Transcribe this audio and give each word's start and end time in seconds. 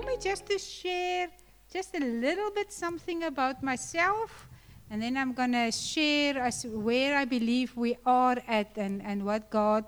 allow 0.00 0.06
me 0.06 0.16
just 0.18 0.46
to 0.46 0.58
share 0.58 1.28
just 1.72 1.94
a 1.94 2.00
little 2.00 2.50
bit 2.50 2.72
something 2.72 3.24
about 3.24 3.62
myself, 3.62 4.48
and 4.90 5.02
then 5.02 5.16
I'm 5.16 5.32
going 5.32 5.52
to 5.52 5.70
share 5.70 6.50
where 6.64 7.16
I 7.16 7.24
believe 7.24 7.76
we 7.76 7.96
are 8.06 8.36
at 8.48 8.76
and, 8.76 9.02
and 9.02 9.24
what 9.24 9.50
God 9.50 9.84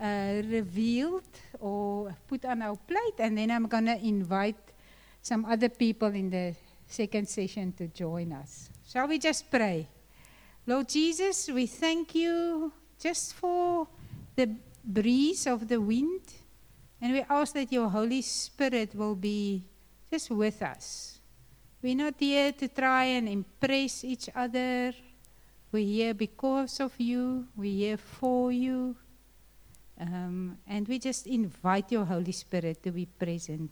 uh, 0.00 0.42
revealed 0.44 1.28
or 1.60 2.14
put 2.28 2.44
on 2.44 2.62
our 2.62 2.76
plate, 2.76 3.18
and 3.18 3.36
then 3.36 3.50
I'm 3.50 3.66
going 3.66 3.86
to 3.86 3.96
invite 3.96 4.56
some 5.22 5.44
other 5.44 5.68
people 5.68 6.08
in 6.08 6.30
the 6.30 6.54
second 6.86 7.28
session 7.28 7.72
to 7.72 7.88
join 7.88 8.32
us. 8.32 8.70
Shall 8.88 9.06
we 9.06 9.18
just 9.18 9.50
pray? 9.50 9.88
Lord 10.66 10.88
Jesus, 10.88 11.48
we 11.48 11.66
thank 11.66 12.14
you 12.14 12.72
just 12.98 13.34
for 13.34 13.86
the 14.34 14.50
breeze 14.84 15.46
of 15.46 15.68
the 15.68 15.80
wind, 15.80 16.22
and 17.00 17.12
we 17.12 17.24
ask 17.28 17.54
that 17.54 17.72
your 17.72 17.88
Holy 17.88 18.22
Spirit 18.22 18.94
will 18.94 19.14
be 19.14 19.64
just 20.10 20.30
with 20.30 20.62
us. 20.62 21.18
We're 21.82 21.96
not 21.96 22.14
here 22.18 22.52
to 22.52 22.68
try 22.68 23.04
and 23.04 23.28
impress 23.28 24.04
each 24.04 24.28
other. 24.34 24.92
We're 25.70 25.84
here 25.84 26.14
because 26.14 26.80
of 26.80 26.92
you, 26.98 27.46
we're 27.56 27.76
here 27.76 27.96
for 27.96 28.50
you. 28.50 28.96
Um, 30.00 30.58
and 30.66 30.86
we 30.88 30.98
just 30.98 31.26
invite 31.26 31.92
your 31.92 32.04
Holy 32.04 32.32
Spirit 32.32 32.82
to 32.82 32.92
be 32.92 33.06
present 33.06 33.70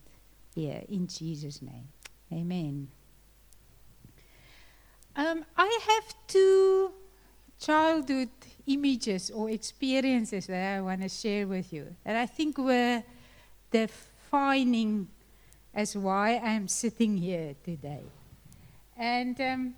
here 0.54 0.82
in 0.88 1.06
Jesus' 1.06 1.60
name. 1.60 1.88
Amen. 2.32 2.88
Um, 5.16 5.44
I 5.56 5.78
have 5.86 6.14
two 6.26 6.92
childhood 7.58 8.30
images 8.66 9.30
or 9.30 9.50
experiences 9.50 10.46
that 10.46 10.76
I 10.76 10.80
want 10.80 11.02
to 11.02 11.08
share 11.08 11.46
with 11.46 11.72
you 11.72 11.94
that 12.04 12.16
I 12.16 12.26
think 12.26 12.58
were 12.58 13.02
defining 13.74 15.08
as 15.74 15.96
why 15.96 16.38
I'm 16.38 16.68
sitting 16.68 17.18
here 17.18 17.56
today. 17.64 18.06
And 18.96 19.34
um, 19.40 19.74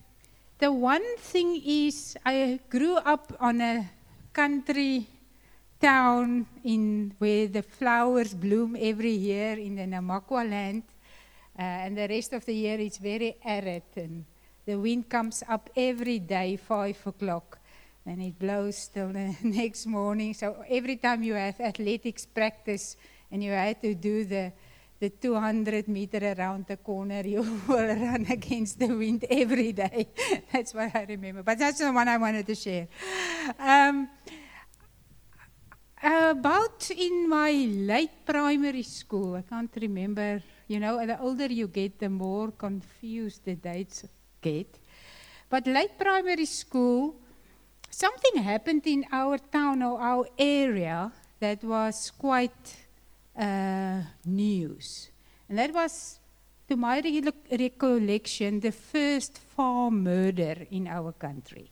the 0.59 0.71
one 0.71 1.17
thing 1.17 1.63
is, 1.65 2.15
I 2.21 2.61
grew 2.69 2.97
up 2.97 3.33
on 3.41 3.63
a 3.63 3.89
country 4.35 5.09
town 5.81 6.45
in 6.63 7.15
where 7.17 7.49
the 7.49 7.63
flowers 7.63 8.35
bloom 8.35 8.77
every 8.79 9.13
year 9.13 9.57
in 9.59 9.77
the 9.77 9.89
Namakwa 9.89 10.45
land, 10.45 10.83
uh, 11.59 11.63
and 11.63 11.97
the 11.97 12.07
rest 12.07 12.35
of 12.35 12.45
the 12.45 12.55
year 12.55 12.79
it's 12.79 12.99
very 12.99 13.37
arid, 13.43 13.89
and 13.97 14.27
the 14.67 14.77
wind 14.77 15.09
comes 15.09 15.43
up 15.49 15.71
every 15.75 16.19
day, 16.19 16.57
five 16.57 17.01
o'clock, 17.07 17.59
and 18.05 18.21
it 18.21 18.39
blows 18.39 18.89
till 18.93 19.09
the 19.09 19.35
next 19.43 19.87
morning. 19.87 20.35
So 20.35 20.65
every 20.69 20.97
time 20.97 21.23
you 21.23 21.33
have 21.33 21.59
athletics 21.61 22.27
practice 22.27 22.97
and 23.31 23.43
you 23.43 23.53
had 23.53 23.81
to 23.83 23.95
do 23.95 24.25
the 24.25 24.53
the 24.99 25.11
200 25.11 25.89
meter 25.89 26.35
around 26.39 26.67
the 26.67 26.77
corner, 26.77 27.21
you 27.25 27.43
will 27.69 27.87
run 27.87 28.27
against 28.31 28.79
the 28.79 28.89
wind 28.89 29.25
every 29.29 29.73
day. 29.73 30.09
that's 30.53 30.73
what 30.75 30.95
I 30.95 31.05
remember. 31.09 31.43
But 31.43 31.59
that's 31.59 31.79
the 31.79 31.93
one 31.93 32.09
I 32.09 32.17
wanted 32.17 32.47
to 32.47 32.55
share. 32.55 32.89
Um, 33.59 34.09
about 36.03 36.91
in 36.91 37.29
my 37.29 37.53
late 37.53 38.25
primary 38.25 38.83
school, 38.83 39.35
I 39.35 39.43
can't 39.43 39.71
remember, 39.81 40.43
you 40.69 40.81
know, 40.81 41.05
the 41.05 41.21
older 41.21 41.47
you 41.47 41.69
get, 41.69 41.99
the 41.99 42.09
more 42.09 42.51
confused 42.53 43.45
the 43.45 43.55
dates 43.55 44.05
get. 44.41 44.79
But 45.49 45.67
late 45.67 45.99
primary 45.99 46.45
school, 46.47 47.17
something 47.91 48.43
happened 48.43 48.87
in 48.87 49.05
our 49.13 49.39
town 49.39 49.83
or 49.83 50.01
our 50.01 50.27
area 50.39 51.13
that 51.41 51.63
was 51.63 52.11
quite 52.11 52.86
uh, 53.37 54.03
news. 54.25 55.11
And 55.49 55.59
that 55.59 55.73
was, 55.73 56.19
to 56.69 56.77
my 56.77 57.01
re- 57.01 57.33
recollection, 57.51 58.61
the 58.61 58.73
first 58.73 59.39
farm 59.39 60.03
murder 60.03 60.67
in 60.71 60.89
our 60.89 61.13
country. 61.13 61.71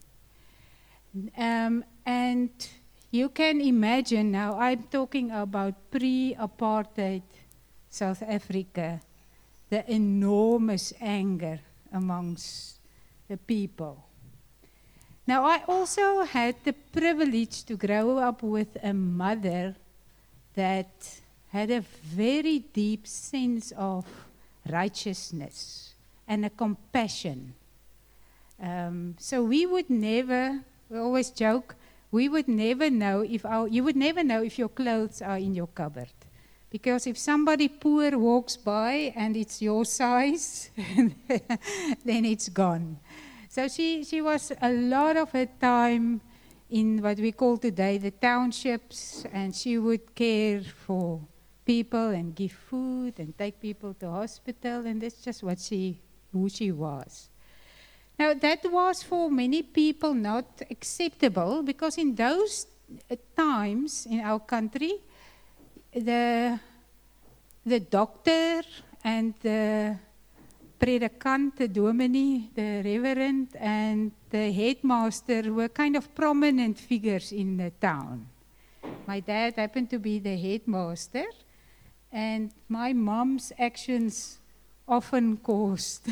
Um, 1.37 1.85
and 2.05 2.51
you 3.11 3.29
can 3.29 3.61
imagine 3.61 4.33
now, 4.33 4.59
I'm 4.59 4.83
talking 4.85 5.31
about 5.31 5.75
pre 5.91 6.35
apartheid 6.35 7.23
South 7.89 8.23
Africa, 8.23 9.01
the 9.71 9.89
enormous 9.91 10.93
anger 11.01 11.61
amongst 11.93 12.81
the 13.29 13.37
people. 13.37 14.05
Now, 15.27 15.45
I 15.45 15.63
also 15.67 16.23
had 16.23 16.57
the 16.65 16.73
privilege 16.73 17.65
to 17.65 17.77
grow 17.77 18.19
up 18.19 18.43
with 18.43 18.77
a 18.83 18.93
mother 18.93 19.75
that 20.55 21.21
had 21.55 21.71
a 21.71 21.83
very 22.03 22.59
deep 22.59 23.07
sense 23.07 23.73
of 23.77 24.05
righteousness 24.69 25.95
and 26.27 26.45
a 26.45 26.51
compassion. 26.51 27.55
Um, 28.61 29.15
so 29.21 29.45
we 29.45 29.65
would 29.65 29.89
never, 29.89 30.59
we 30.91 30.99
always 30.99 31.31
joke, 31.31 31.77
we 32.11 32.29
would 32.29 32.49
never 32.49 32.91
know 32.91 33.21
if 33.21 33.47
our, 33.47 33.69
you 33.69 33.85
would 33.85 33.95
never 33.95 34.25
know 34.25 34.43
if 34.43 34.59
your 34.59 34.69
clothes 34.69 35.23
are 35.23 35.39
in 35.39 35.55
your 35.55 35.69
cupboard. 35.69 36.11
Because 36.71 37.07
if 37.07 37.17
somebody 37.17 37.69
poor 37.69 38.19
walks 38.19 38.57
by 38.57 39.13
and 39.15 39.37
it's 39.37 39.63
your 39.63 39.85
size, 39.85 40.71
then 42.05 42.25
it's 42.25 42.49
gone. 42.49 42.99
So 43.49 43.69
she, 43.69 44.03
she 44.03 44.21
was 44.21 44.51
a 44.61 44.73
lot 44.73 45.17
of 45.17 45.31
her 45.31 45.47
time 45.61 46.21
in 46.71 47.01
what 47.01 47.19
we 47.19 47.31
call 47.31 47.59
today 47.59 47.99
the 47.99 48.11
townships, 48.11 49.25
and 49.33 49.55
she 49.55 49.79
would 49.79 50.17
care 50.17 50.61
for 50.63 51.21
people 51.65 52.11
and 52.11 52.35
give 52.35 52.53
food 52.53 53.19
and 53.19 53.37
take 53.37 53.61
people 53.61 53.95
to 53.95 54.11
hospital, 54.11 54.87
and 54.87 55.01
that's 55.01 55.23
just 55.23 55.43
what 55.43 55.59
she, 55.59 55.99
who 56.33 56.49
she 56.49 56.73
was. 56.73 57.29
Now, 58.19 58.35
that 58.35 58.61
was 58.71 59.03
for 59.03 59.31
many 59.31 59.63
people 59.63 60.15
not 60.15 60.63
acceptable 60.71 61.63
because 61.63 61.99
in 61.99 62.15
those 62.15 62.67
uh, 63.11 63.17
times 63.37 64.07
in 64.07 64.21
our 64.21 64.39
country, 64.39 64.95
the, 65.93 66.59
the 67.67 67.81
doctor 67.81 68.63
and 69.03 69.35
the 69.43 69.97
predikant, 70.79 71.57
the 71.57 71.69
dominee, 71.69 72.51
the 72.55 72.83
reverend, 72.85 73.49
and 73.59 74.13
the 74.31 74.53
headmaster 74.53 75.53
were 75.53 75.69
kind 75.69 75.97
of 75.97 76.15
prominent 76.15 76.79
figures 76.79 77.33
in 77.33 77.57
the 77.57 77.71
town. 77.81 78.27
My 79.07 79.21
dad 79.21 79.55
happened 79.57 79.91
to 79.91 79.99
be 79.99 80.19
the 80.19 80.37
headmaster, 80.37 81.27
and 82.15 82.53
my 82.69 82.93
mom's 82.93 83.53
actions 83.59 84.39
often 84.87 85.37
caused 85.39 86.07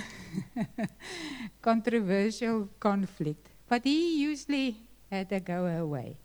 controversial 1.62 2.68
conflict, 2.80 3.46
but 3.68 3.84
he 3.84 4.20
usually 4.20 4.76
had 5.08 5.28
to 5.28 5.38
go 5.38 5.64
away. 5.66 6.16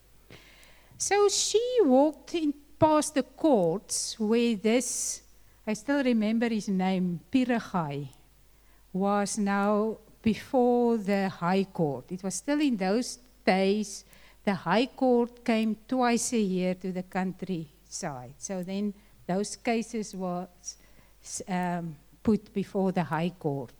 So 0.97 1.29
she 1.29 1.61
walked 1.83 2.33
in 2.33 2.55
past 2.79 3.13
the 3.13 3.21
courts 3.21 4.19
where 4.19 4.55
this, 4.55 5.21
I 5.67 5.73
still 5.73 6.03
remember 6.03 6.49
his 6.49 6.69
name, 6.69 7.19
Piragai, 7.31 8.09
was 8.91 9.37
now 9.37 9.97
before 10.23 10.97
the 10.97 11.29
High 11.29 11.65
Court. 11.65 12.11
It 12.11 12.23
was 12.23 12.33
still 12.33 12.59
in 12.61 12.77
those 12.77 13.19
days, 13.45 14.05
the 14.43 14.55
High 14.55 14.87
Court 14.87 15.45
came 15.45 15.77
twice 15.87 16.33
a 16.33 16.39
year 16.39 16.73
to 16.75 16.91
the 16.91 17.03
countryside. 17.03 18.33
So 18.39 18.63
then 18.63 18.93
those 19.27 19.57
cases 19.57 20.15
was 20.15 20.77
um, 21.47 21.95
put 22.23 22.53
before 22.53 22.91
the 22.91 23.03
High 23.03 23.33
Court. 23.37 23.73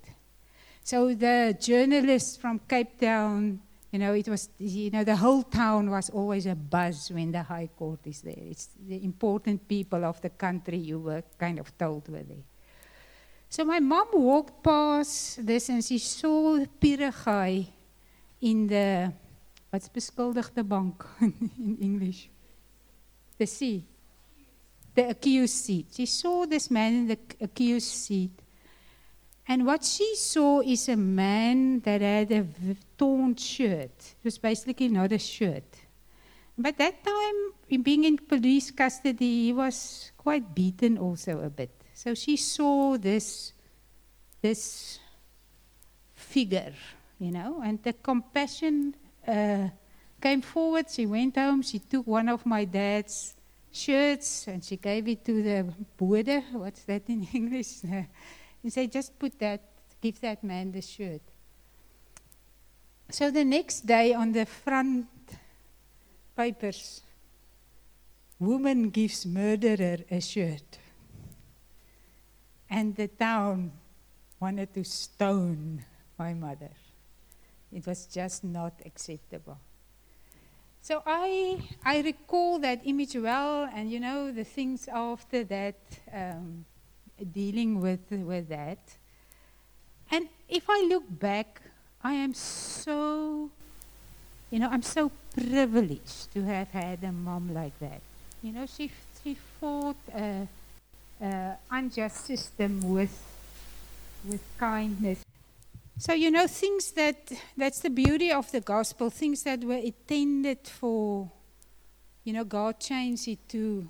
So 0.83 1.13
the 1.13 1.57
journalists 1.59 2.37
from 2.37 2.59
Cape 2.59 2.99
Town, 2.99 3.59
you 3.91 3.99
know, 3.99 4.13
it 4.13 4.27
was, 4.27 4.49
you 4.57 4.91
know, 4.91 5.03
the 5.03 5.15
whole 5.15 5.43
town 5.43 5.89
was 5.89 6.09
always 6.09 6.45
a 6.45 6.55
buzz 6.55 7.11
when 7.11 7.31
the 7.31 7.43
High 7.43 7.69
Court 7.77 7.99
is 8.05 8.21
there. 8.21 8.35
It's 8.37 8.69
the 8.87 9.03
important 9.03 9.67
people 9.67 10.03
of 10.05 10.21
the 10.21 10.29
country 10.29 10.77
you 10.77 10.99
were 10.99 11.23
kind 11.37 11.59
of 11.59 11.77
told 11.77 12.07
were 12.09 12.23
there. 12.23 12.45
So 13.49 13.63
my 13.63 13.79
mom 13.79 14.07
walked 14.13 14.61
past 14.61 15.45
this 15.45 15.69
and 15.69 15.83
she 15.83 15.97
saw 15.99 16.59
Piragai 16.81 17.67
in 18.41 18.67
the, 18.67 19.13
what's 19.69 19.87
beskuldigde 19.87 20.67
bank 20.67 21.03
in 21.21 21.77
English? 21.81 22.29
The 23.37 23.45
sea 23.45 23.85
the 24.97 25.09
accused 25.09 25.53
seat. 25.53 25.85
She 25.95 26.07
saw 26.07 26.47
this 26.47 26.71
man 26.71 26.93
in 26.95 27.07
the 27.07 27.19
accused 27.39 27.93
seat. 27.93 28.31
And 29.47 29.63
what 29.63 29.83
she 29.83 30.15
saw 30.15 30.61
is 30.61 30.89
a 30.89 30.97
man 30.97 31.81
that 31.81 32.01
had 32.01 32.31
a 32.31 32.45
torn 32.97 33.35
shirt. 33.35 33.93
It 33.93 34.23
was 34.23 34.39
basically 34.39 34.89
not 34.89 35.11
a 35.11 35.19
shirt. 35.19 35.69
But 36.57 36.79
that 36.79 37.03
time, 37.03 37.53
in 37.69 37.83
being 37.83 38.05
in 38.05 38.17
police 38.17 38.71
custody, 38.71 39.45
he 39.45 39.53
was 39.53 40.11
quite 40.17 40.55
beaten 40.55 40.97
also 40.97 41.41
a 41.41 41.49
bit. 41.51 41.69
So 41.93 42.15
she 42.15 42.35
saw 42.35 42.97
this, 42.97 43.53
this 44.41 44.97
figure, 46.15 46.73
you 47.19 47.31
know, 47.31 47.61
and 47.63 47.81
the 47.83 47.93
compassion 47.93 48.95
uh, 49.27 49.67
came 50.19 50.41
forward. 50.41 50.89
She 50.89 51.05
went 51.05 51.35
home. 51.35 51.61
She 51.61 51.77
took 51.77 52.07
one 52.07 52.29
of 52.29 52.43
my 52.47 52.65
dad's 52.65 53.36
shirts 53.77 54.47
and 54.47 54.63
she 54.63 54.77
gave 54.77 55.07
it 55.07 55.23
to 55.25 55.43
the 55.43 55.73
bode. 55.97 56.43
What's 56.53 56.83
that 56.83 57.03
in 57.07 57.27
English? 57.33 57.83
and 57.83 58.73
said, 58.73 58.91
just 58.91 59.17
put 59.17 59.37
that, 59.39 59.61
give 60.01 60.19
that 60.21 60.43
man 60.43 60.71
the 60.71 60.81
shirt. 60.81 61.21
So 63.09 63.31
the 63.31 63.45
next 63.45 63.85
day 63.85 64.13
on 64.13 64.33
the 64.33 64.45
front 64.45 65.07
papers, 66.35 67.01
woman 68.39 68.89
gives 68.89 69.25
murderer 69.25 69.97
a 70.11 70.19
shirt. 70.19 70.79
And 72.69 72.95
the 72.95 73.07
town 73.07 73.71
wanted 74.39 74.73
to 74.73 74.83
stone 74.83 75.85
my 76.19 76.33
mother. 76.33 76.71
It 77.71 77.85
was 77.87 78.05
just 78.05 78.43
not 78.43 78.73
acceptable. 78.85 79.57
So 80.87 81.03
I, 81.05 81.61
I 81.83 81.99
recall 81.99 82.59
that 82.59 82.79
image 82.85 83.13
well, 83.17 83.69
and 83.75 83.91
you 83.91 83.99
know, 83.99 84.31
the 84.31 84.45
things 84.45 84.87
after 84.87 85.43
that, 85.43 85.75
um, 86.13 86.63
dealing 87.33 87.81
with, 87.81 88.09
with 88.09 88.47
that. 88.47 88.79
And 90.09 90.29
if 90.47 90.63
I 90.69 90.87
look 90.87 91.03
back, 91.09 91.61
I 92.01 92.13
am 92.13 92.33
so, 92.33 93.49
you 94.49 94.59
know, 94.59 94.69
I'm 94.71 94.81
so 94.81 95.11
privileged 95.35 96.31
to 96.31 96.45
have 96.45 96.69
had 96.69 97.03
a 97.03 97.11
mom 97.11 97.53
like 97.53 97.77
that. 97.79 97.99
You 98.41 98.53
know, 98.53 98.65
she, 98.65 98.89
she 99.21 99.35
fought 99.59 99.97
a, 100.15 100.47
a 101.21 101.57
unjust 101.69 102.27
system 102.27 102.79
with, 102.93 103.11
with 104.23 104.41
kindness. 104.57 105.26
So, 105.99 106.13
you 106.13 106.29
know, 106.29 106.45
things 106.45 106.91
that, 106.91 107.31
that's 107.57 107.79
the 107.79 107.89
beauty 107.89 108.31
of 108.31 108.51
the 108.51 108.61
gospel, 108.61 109.09
things 109.09 109.41
that 109.43 109.63
were 109.63 109.77
intended 109.77 110.67
for, 110.67 111.31
you 112.23 112.33
know, 112.33 112.43
God 112.43 112.79
changed 112.79 113.27
it 113.27 113.49
to, 113.49 113.89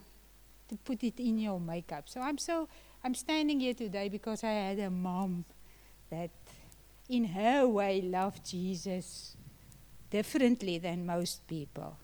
to 0.70 0.78
put 0.78 1.04
it 1.04 1.20
in 1.20 1.38
your 1.38 1.60
makeup. 1.60 2.08
So 2.08 2.22
I'm 2.22 2.38
so, 2.38 2.70
I'm 3.04 3.14
standing 3.14 3.60
here 3.60 3.74
today 3.74 4.08
because 4.08 4.42
I 4.46 4.52
had 4.52 4.80
a 4.80 4.90
mom 4.90 5.44
that 6.10 6.32
in 7.10 7.26
her 7.26 7.68
way 7.68 8.02
loved 8.02 8.50
Jesus 8.50 9.36
differently 10.10 10.78
than 10.78 11.06
most 11.06 11.46
people. 11.46 11.98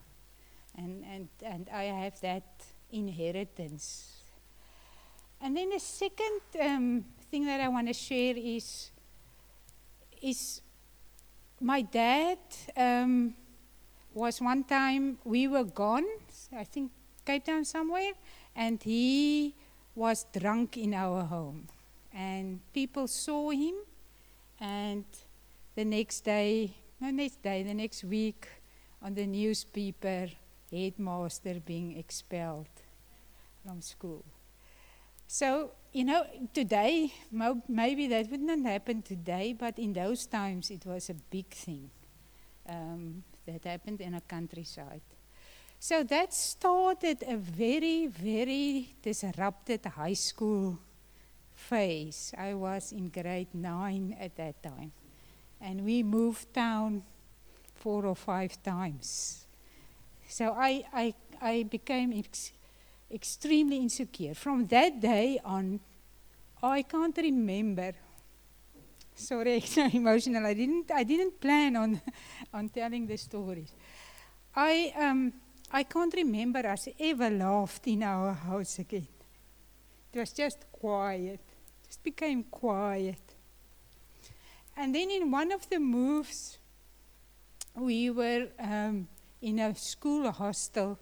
And, 0.76 1.02
and, 1.10 1.28
and 1.42 1.68
I 1.72 1.84
have 1.84 2.20
that 2.20 2.44
inheritance. 2.90 4.16
And 5.40 5.56
then 5.56 5.70
the 5.70 5.80
second 5.80 6.40
um, 6.60 7.04
thing 7.30 7.46
that 7.46 7.60
I 7.60 7.68
want 7.68 7.86
to 7.86 7.94
share 7.94 8.34
is 8.36 8.90
is 10.24 10.62
my 11.60 11.82
dad 11.82 12.38
um, 12.76 13.34
was 14.14 14.40
one 14.40 14.64
time 14.64 15.18
we 15.24 15.46
were 15.46 15.64
gone, 15.64 16.06
I 16.56 16.64
think 16.64 16.90
Cape 17.26 17.44
Town 17.44 17.64
somewhere, 17.64 18.12
and 18.56 18.82
he 18.82 19.54
was 19.94 20.26
drunk 20.32 20.78
in 20.78 20.94
our 20.94 21.24
home. 21.24 21.68
And 22.12 22.60
people 22.72 23.06
saw 23.06 23.50
him, 23.50 23.74
and 24.60 25.04
the 25.74 25.84
next 25.84 26.20
day, 26.20 26.72
the 27.00 27.12
next 27.12 27.42
day, 27.42 27.62
the 27.62 27.74
next 27.74 28.04
week, 28.04 28.48
on 29.02 29.14
the 29.14 29.26
newspaper, 29.26 30.28
headmaster 30.72 31.60
being 31.60 31.98
expelled 31.98 32.68
from 33.62 33.82
school. 33.82 34.24
So 35.26 35.72
you 35.94 36.04
know, 36.04 36.26
today, 36.52 37.12
maybe 37.68 38.08
that 38.08 38.28
would 38.28 38.42
not 38.42 38.58
happen 38.60 39.00
today, 39.00 39.54
but 39.56 39.78
in 39.78 39.92
those 39.92 40.26
times 40.26 40.70
it 40.70 40.84
was 40.84 41.08
a 41.08 41.14
big 41.14 41.48
thing 41.50 41.88
um, 42.68 43.22
that 43.46 43.64
happened 43.64 44.00
in 44.00 44.14
a 44.14 44.20
countryside. 44.20 45.00
So 45.78 46.02
that 46.02 46.34
started 46.34 47.22
a 47.26 47.36
very, 47.36 48.08
very 48.08 48.96
disrupted 49.02 49.86
high 49.86 50.14
school 50.14 50.78
phase. 51.54 52.34
I 52.36 52.54
was 52.54 52.90
in 52.90 53.08
grade 53.10 53.54
nine 53.54 54.16
at 54.18 54.34
that 54.36 54.62
time. 54.62 54.90
And 55.60 55.84
we 55.84 56.02
moved 56.02 56.52
town 56.52 57.04
four 57.76 58.04
or 58.04 58.16
five 58.16 58.60
times. 58.64 59.46
So 60.28 60.56
I, 60.58 60.84
I, 60.92 61.14
I 61.40 61.62
became 61.62 62.12
ex- 62.12 62.52
extremely 63.14 63.76
insecure. 63.76 64.34
From 64.34 64.66
that 64.66 65.00
day 65.00 65.38
on, 65.44 65.78
I 66.62 66.82
can't 66.82 67.16
remember. 67.16 67.92
Sorry, 69.14 69.60
so 69.64 69.86
emotional. 69.92 70.44
I 70.44 70.54
didn't, 70.54 70.90
I 70.90 71.04
didn't 71.04 71.40
plan 71.40 71.76
on, 71.76 72.00
on 72.52 72.68
telling 72.68 73.06
the 73.06 73.16
stories. 73.16 73.72
I, 74.56 74.92
um, 74.98 75.32
I 75.70 75.84
can't 75.84 76.12
remember 76.14 76.66
us 76.66 76.88
ever 76.98 77.30
laughed 77.30 77.86
in 77.86 78.02
our 78.02 78.32
house 78.32 78.78
again. 78.80 79.06
It 80.12 80.18
was 80.18 80.32
just 80.32 80.58
quiet, 80.72 81.40
just 81.86 82.02
became 82.02 82.44
quiet. 82.44 83.20
And 84.76 84.94
then 84.94 85.10
in 85.10 85.30
one 85.30 85.52
of 85.52 85.68
the 85.68 85.78
moves, 85.78 86.58
we 87.76 88.10
were 88.10 88.48
um, 88.58 89.08
in 89.40 89.58
a 89.60 89.74
school 89.74 90.30
hostel 90.30 90.98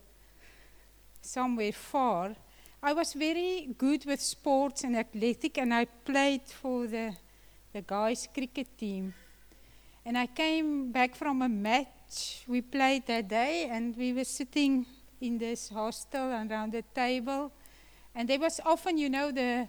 somewhere 1.24 1.72
far. 1.72 2.34
I 2.82 2.92
was 2.92 3.12
very 3.12 3.74
good 3.78 4.04
with 4.04 4.20
sports 4.20 4.84
and 4.84 4.96
athletic, 4.96 5.58
and 5.58 5.72
I 5.72 5.84
played 5.84 6.42
for 6.46 6.86
the, 6.86 7.14
the 7.72 7.82
guys' 7.82 8.28
cricket 8.32 8.76
team. 8.76 9.14
And 10.04 10.18
I 10.18 10.26
came 10.26 10.90
back 10.90 11.14
from 11.14 11.42
a 11.42 11.48
match 11.48 12.44
we 12.46 12.60
played 12.60 13.06
that 13.06 13.28
day, 13.28 13.68
and 13.70 13.96
we 13.96 14.12
were 14.12 14.24
sitting 14.24 14.84
in 15.20 15.38
this 15.38 15.68
hostel 15.68 16.30
around 16.30 16.72
the 16.72 16.82
table. 16.94 17.52
And 18.14 18.28
there 18.28 18.40
was 18.40 18.60
often, 18.64 18.98
you 18.98 19.08
know, 19.08 19.30
the 19.30 19.68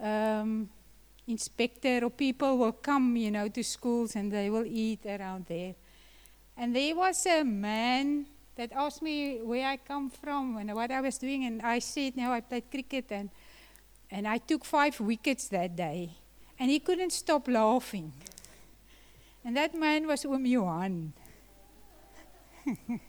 um, 0.00 0.68
inspector 1.26 2.00
or 2.02 2.10
people 2.10 2.58
will 2.58 2.72
come, 2.72 3.16
you 3.16 3.30
know, 3.30 3.48
to 3.48 3.62
schools 3.62 4.16
and 4.16 4.30
they 4.30 4.50
will 4.50 4.66
eat 4.66 5.06
around 5.06 5.46
there. 5.46 5.74
And 6.56 6.74
there 6.74 6.94
was 6.94 7.24
a 7.26 7.44
man 7.44 8.26
that 8.56 8.72
asked 8.72 9.02
me 9.02 9.40
where 9.40 9.66
I 9.66 9.76
come 9.76 10.10
from 10.10 10.56
and 10.56 10.74
what 10.74 10.90
I 10.90 11.00
was 11.00 11.18
doing, 11.18 11.44
and 11.44 11.62
I 11.62 11.78
said, 11.78 12.16
"No, 12.16 12.32
I 12.32 12.40
played 12.40 12.70
cricket, 12.70 13.10
and 13.10 13.30
and 14.10 14.28
I 14.28 14.38
took 14.38 14.64
five 14.64 15.00
wickets 15.00 15.48
that 15.48 15.76
day." 15.76 16.10
And 16.58 16.70
he 16.70 16.78
couldn't 16.78 17.12
stop 17.12 17.48
laughing. 17.48 18.12
And 19.44 19.56
that 19.56 19.74
man 19.74 20.06
was 20.06 20.24
Oom 20.24 21.12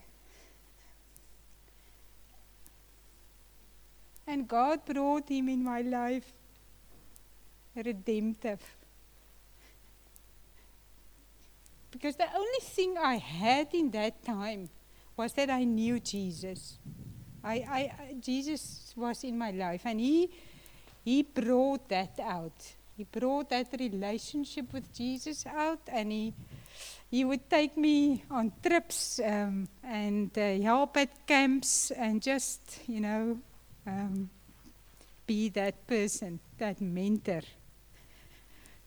and 4.27 4.48
God 4.48 4.86
brought 4.86 5.29
him 5.29 5.50
in 5.50 5.63
my 5.63 5.82
life 5.82 6.34
redemptive. 7.75 8.62
Because 11.91 12.15
the 12.15 12.34
only 12.36 12.60
thing 12.62 12.98
I 12.98 13.18
had 13.18 13.74
in 13.74 13.91
that 13.91 14.24
time 14.25 14.70
was 15.15 15.34
that 15.34 15.50
I 15.50 15.63
knew 15.63 16.00
Jesus. 16.00 16.77
I, 17.43 17.53
I, 17.53 18.15
Jesus 18.20 18.93
was 18.96 19.24
in 19.24 19.38
my 19.38 19.51
life, 19.51 19.82
and 19.86 20.00
he, 20.00 20.29
he 21.03 21.24
brought 21.24 21.89
that 21.89 22.20
out. 22.22 22.74
He 22.96 23.03
brought 23.03 23.50
that 23.50 23.67
relationship 23.77 24.72
with 24.72 24.93
Jesus 24.93 25.46
out, 25.46 25.82
and 25.88 26.12
he, 26.12 26.34
he 27.10 27.25
would 27.25 27.50
take 27.50 27.75
me 27.77 28.24
on 28.29 28.53
trips 28.65 29.20
um, 29.24 29.67
and 29.84 30.36
uh, 30.38 30.60
help 30.62 30.98
at 30.98 31.27
camps, 31.27 31.91
and 31.91 32.22
just 32.22 32.79
you 32.88 33.01
know, 33.01 33.38
um, 33.86 34.29
be 35.27 35.50
that 35.50 35.86
person, 35.88 36.39
that 36.58 36.79
mentor. 36.82 37.41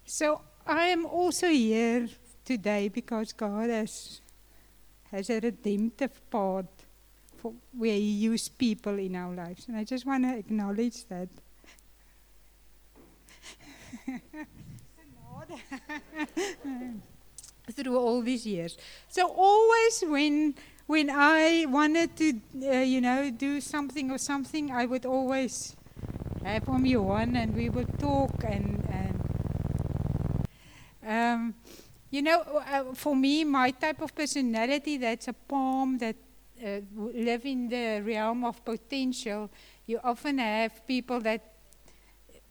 So 0.05 0.41
I 0.67 0.87
am 0.87 1.05
also 1.05 1.49
here 1.49 2.09
today 2.45 2.89
because 2.89 3.33
God 3.33 3.71
has 3.71 4.21
has 5.11 5.31
a 5.31 5.41
redemptive 5.41 6.31
part 6.31 6.67
for 7.37 7.53
where 7.73 7.95
He 7.95 8.13
used 8.31 8.59
people 8.59 8.99
in 8.99 9.17
our 9.17 9.35
lives. 9.35 9.67
And 9.69 9.77
I 9.77 9.85
just 9.85 10.07
want 10.07 10.25
to 10.25 10.37
acknowledge 10.37 11.05
that. 11.07 11.29
Through 17.73 17.99
all 17.99 18.23
these 18.23 18.47
years. 18.47 18.79
So, 19.09 19.27
always 19.29 20.03
when 20.07 20.55
when 20.87 21.11
I 21.11 21.67
wanted 21.69 22.17
to, 22.17 22.41
uh, 22.63 22.81
you 22.83 23.01
know, 23.01 23.31
do 23.31 23.61
something 23.61 24.11
or 24.11 24.19
something, 24.19 24.71
I 24.71 24.87
would 24.87 25.05
always 25.05 25.75
have 26.45 26.69
Oom 26.69 26.87
Johan 26.87 27.35
and 27.35 27.55
we 27.57 27.69
would 27.69 27.99
talk 27.99 28.45
and, 28.45 28.87
and 28.89 30.47
um, 31.05 31.55
you 32.17 32.23
know, 32.23 32.41
uh, 32.41 32.95
for 32.95 33.15
me, 33.15 33.45
my 33.45 33.71
type 33.71 34.01
of 34.01 34.15
personality 34.15 34.97
that's 34.97 35.29
a 35.29 35.35
palm 35.35 35.99
that 35.99 36.17
uh, 36.65 36.81
live 36.97 37.45
in 37.45 37.69
the 37.69 38.01
realm 38.03 38.43
of 38.43 38.65
potential, 38.65 39.51
you 39.85 40.01
often 40.03 40.39
have 40.39 40.87
people 40.87 41.21
that 41.21 41.43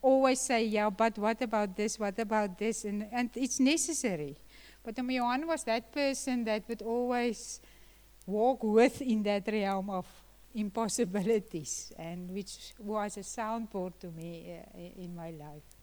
always 0.03 0.39
say, 0.39 0.65
yeah, 0.65 0.91
but 0.91 1.17
what 1.17 1.41
about 1.41 1.75
this, 1.75 1.97
what 1.99 2.19
about 2.19 2.59
this, 2.59 2.85
and, 2.85 3.07
and 3.11 3.31
it's 3.33 3.59
necessary. 3.59 4.37
But 4.83 4.99
Johan 4.99 5.47
was 5.47 5.63
that 5.63 5.91
person 5.91 6.43
that 6.43 6.69
would 6.69 6.83
always 6.83 7.59
walk 8.27 8.63
with 8.63 9.01
in 9.01 9.23
that 9.23 9.47
realm 9.47 9.89
of 9.89 10.05
impossibilities, 10.53 11.91
and 11.97 12.29
which 12.29 12.73
was 12.77 13.17
a 13.17 13.21
soundboard 13.21 13.97
to 13.99 14.11
me 14.11 14.59
uh, 14.75 14.79
in 15.01 15.15
my 15.15 15.31
life. 15.31 15.74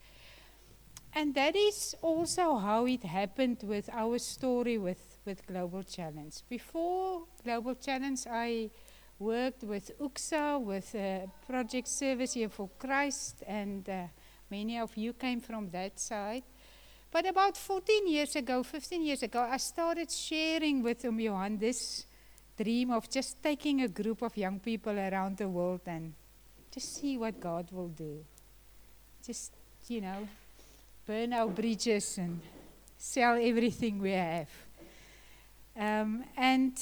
And 1.14 1.35
that 1.35 1.54
is 1.54 1.95
also 2.00 2.57
how 2.57 2.87
it 2.87 3.04
happened 3.04 3.59
with 3.64 3.90
our 3.92 4.19
story 4.19 4.78
with, 4.78 5.19
with 5.26 5.47
Global 5.47 5.83
Challenge. 5.83 6.35
Before 6.49 7.25
Global 7.45 7.75
Challenge, 7.75 8.26
I 8.31 8.71
worked 9.19 9.62
with 9.62 9.90
UXA, 10.00 10.61
with 10.61 10.95
uh, 10.95 11.26
Project 11.47 11.88
Service 11.88 12.33
here 12.33 12.49
for 12.49 12.71
Christ, 12.78 13.42
and 13.47 13.87
uh, 13.88 14.04
many 14.50 14.78
of 14.78 14.97
you 14.97 15.12
came 15.12 15.40
from 15.40 15.69
that 15.71 16.00
side. 16.00 16.45
But 17.11 17.28
about 17.28 17.59
14 17.59 18.09
years 18.09 18.35
ago, 18.37 18.62
15 18.62 19.02
years 19.02 19.23
ago, 19.23 19.40
I 19.42 19.59
started 19.59 20.11
sharing 20.11 20.83
with 20.83 21.04
um 21.04 21.21
Johan 21.21 21.59
this 21.59 22.07
dream 22.57 22.90
of 22.90 23.11
just 23.11 23.42
taking 23.42 23.83
a 23.83 23.88
group 23.88 24.23
of 24.23 24.35
young 24.35 24.59
people 24.59 24.99
around 24.99 25.37
the 25.37 25.49
world 25.49 25.83
and 25.87 26.14
just 26.73 26.97
see 26.97 27.19
what 27.19 27.38
God 27.38 27.71
will 27.71 27.88
do. 27.88 28.25
Just, 29.23 29.52
you 29.88 30.00
know, 30.00 30.26
burn 31.06 31.32
our 31.32 31.49
bridges 31.49 32.18
and 32.18 32.40
sell 32.97 33.35
everything 33.40 33.99
we 34.00 34.12
have. 34.12 34.49
Um, 35.76 36.25
and 36.37 36.73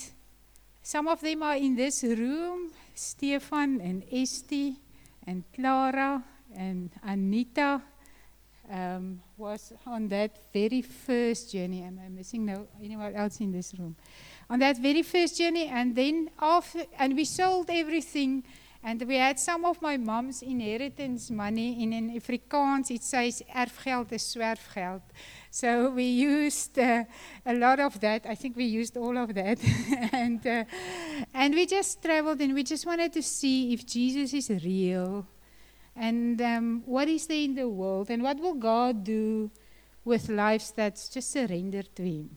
some 0.83 1.09
of 1.09 1.21
them 1.21 1.43
are 1.43 1.57
in 1.57 1.77
this 1.77 2.03
room 2.03 2.71
Stefan 2.95 3.81
and 3.81 4.03
Esty 4.13 4.77
and 5.27 5.45
Clara 5.55 6.23
and 6.55 6.91
Anita 7.03 7.81
um, 8.71 9.21
was 9.37 9.73
on 9.87 10.09
that 10.09 10.53
very 10.53 10.83
first 10.83 11.53
journey. 11.53 11.83
Am 11.83 12.01
I 12.05 12.09
missing 12.09 12.45
no 12.47 12.69
anyone 12.83 13.15
else 13.15 13.41
in 13.41 13.53
this 13.53 13.75
room? 13.79 13.97
On 14.49 14.59
that 14.59 14.79
very 14.79 15.03
first 15.03 15.39
journey, 15.39 15.67
and 15.67 15.95
then 15.95 16.31
after, 16.41 16.85
and 16.99 17.17
we 17.17 17.25
sold 17.25 17.71
everything, 17.71 18.45
and 18.83 19.03
we 19.03 19.17
had 19.17 19.39
some 19.39 19.65
of 19.65 19.81
my 19.83 19.97
mom's 19.97 20.43
inheritance 20.43 21.31
money. 21.31 21.83
In 21.83 21.93
in 21.93 22.11
Afrikaans, 22.21 22.91
it 22.91 23.03
says 23.03 23.43
erfgeld 23.55 24.13
is 24.13 24.23
swerfgeld. 24.23 25.03
So 25.51 25.91
we 25.91 26.05
used 26.05 26.79
uh, 26.79 27.05
a 27.45 27.55
lot 27.55 27.81
of 27.81 28.01
that. 28.01 28.27
I 28.27 28.35
think 28.35 28.57
we 28.57 28.65
used 28.65 28.97
all 28.97 29.17
of 29.19 29.35
that, 29.35 29.59
and 30.13 30.47
uh, 30.47 30.65
and 31.35 31.55
we 31.55 31.67
just 31.67 32.03
traveled, 32.03 32.41
and 32.41 32.55
we 32.55 32.63
just 32.63 32.87
wanted 32.87 33.13
to 33.13 33.23
see 33.23 33.73
if 33.73 33.87
Jesus 33.87 34.33
is 34.35 34.65
real 34.65 35.27
and 35.97 36.41
um, 36.41 36.83
what 36.87 37.09
is 37.09 37.27
there 37.27 37.43
in 37.43 37.55
the 37.55 37.69
world, 37.69 38.11
and 38.11 38.23
what 38.23 38.39
will 38.41 38.55
God 38.55 39.05
do 39.05 39.51
with 40.05 40.29
lives 40.29 40.71
that's 40.71 41.09
just 41.09 41.31
surrendered 41.31 41.95
to 41.97 42.03
Him. 42.03 42.31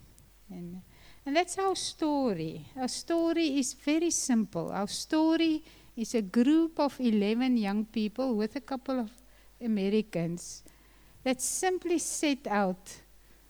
And, 0.49 0.81
and 1.25 1.35
that's 1.35 1.57
our 1.57 1.75
story. 1.75 2.67
Our 2.77 2.89
story 2.89 3.59
is 3.59 3.73
very 3.73 4.11
simple. 4.11 4.69
Our 4.71 4.87
story 4.87 5.63
is 5.95 6.15
a 6.15 6.21
group 6.21 6.79
of 6.79 6.99
11 6.99 7.57
young 7.57 7.85
people 7.85 8.35
with 8.35 8.55
a 8.55 8.61
couple 8.61 8.99
of 8.99 9.11
Americans 9.61 10.63
that 11.23 11.41
simply 11.41 11.99
set 11.99 12.47
out 12.47 12.97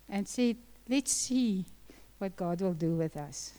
and 0.10 0.28
said, 0.28 0.58
let's 0.90 1.12
see 1.12 1.66
what 2.18 2.36
God 2.36 2.62
will 2.62 2.74
do 2.74 2.96
with 2.96 3.18
us. 3.18 3.54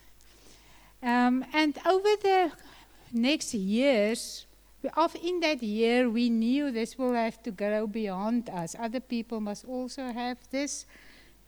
Um, 1.02 1.44
and 1.52 1.76
over 1.86 2.16
the 2.22 2.52
next 3.12 3.54
years, 3.54 4.46
of 4.96 5.16
in 5.16 5.40
that 5.40 5.62
year, 5.62 6.10
we 6.10 6.28
knew 6.28 6.70
this 6.70 6.98
will 6.98 7.14
have 7.14 7.42
to 7.42 7.50
grow 7.50 7.86
beyond 7.86 8.50
us. 8.50 8.76
Other 8.78 9.00
people 9.00 9.40
must 9.40 9.64
also 9.64 10.12
have 10.12 10.38
this. 10.50 10.86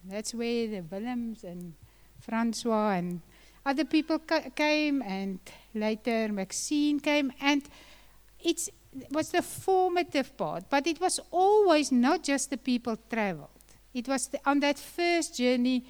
That's 0.05 0.33
where 0.33 0.69
the 0.69 0.81
Willems 0.81 1.45
and 1.45 1.75
Francois 2.21 2.93
and 2.93 3.21
other 3.67 3.85
people 3.85 4.21
ca- 4.21 4.49
came, 4.55 5.03
and 5.03 5.41
later 5.75 6.33
Maxine 6.33 7.01
came, 7.01 7.33
and 7.41 7.63
it 8.41 8.71
was 9.11 9.31
the 9.31 9.43
formative 9.43 10.37
part. 10.37 10.71
But 10.71 10.87
it 10.87 11.01
was 11.01 11.21
always 11.31 11.91
not 11.91 12.23
just 12.23 12.51
the 12.51 12.57
people 12.57 12.97
traveled. 13.11 13.51
It 13.93 14.07
was 14.09 14.29
the, 14.29 14.39
on 14.47 14.61
that 14.61 14.79
first 14.79 15.37
journey, 15.37 15.85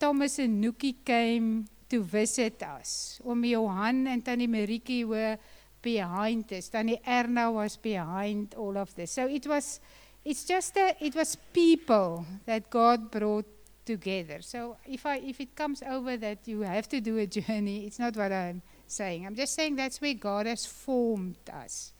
Thomas 0.00 0.38
and 0.40 0.62
Nuki 0.62 0.96
came 1.04 1.66
to 1.88 2.02
visit 2.02 2.62
us. 2.62 3.20
Oom 3.24 3.44
Johan 3.44 4.06
and 4.08 4.24
Tanny 4.24 4.48
Mariki 4.48 5.06
were 5.06 5.38
behind 5.80 6.48
this. 6.48 6.70
Danny 6.70 7.00
Erna 7.06 7.52
was 7.52 7.76
behind 7.76 8.54
all 8.56 8.76
of 8.76 8.94
this. 8.94 9.12
So 9.12 9.28
it 9.28 9.46
was, 9.46 9.78
it's 10.24 10.44
just 10.44 10.74
that 10.74 10.96
it 11.00 11.14
was 11.14 11.36
people 11.52 12.24
that 12.46 12.70
God 12.70 13.10
brought 13.10 13.46
together. 13.84 14.42
So 14.42 14.76
if 14.86 15.06
I, 15.06 15.16
if 15.18 15.40
it 15.40 15.54
comes 15.54 15.82
over 15.82 16.16
that 16.16 16.46
you 16.46 16.60
have 16.60 16.88
to 16.90 17.00
do 17.00 17.18
a 17.18 17.26
journey, 17.38 17.86
it's 17.86 17.98
not 17.98 18.16
what 18.16 18.32
I'm 18.32 18.62
saying. 18.86 19.26
I'm 19.26 19.34
just 19.34 19.54
saying 19.54 19.76
that's 19.76 20.00
where 20.00 20.14
God 20.14 20.46
has 20.46 20.66
formed 20.66 21.36
us. 21.52 21.92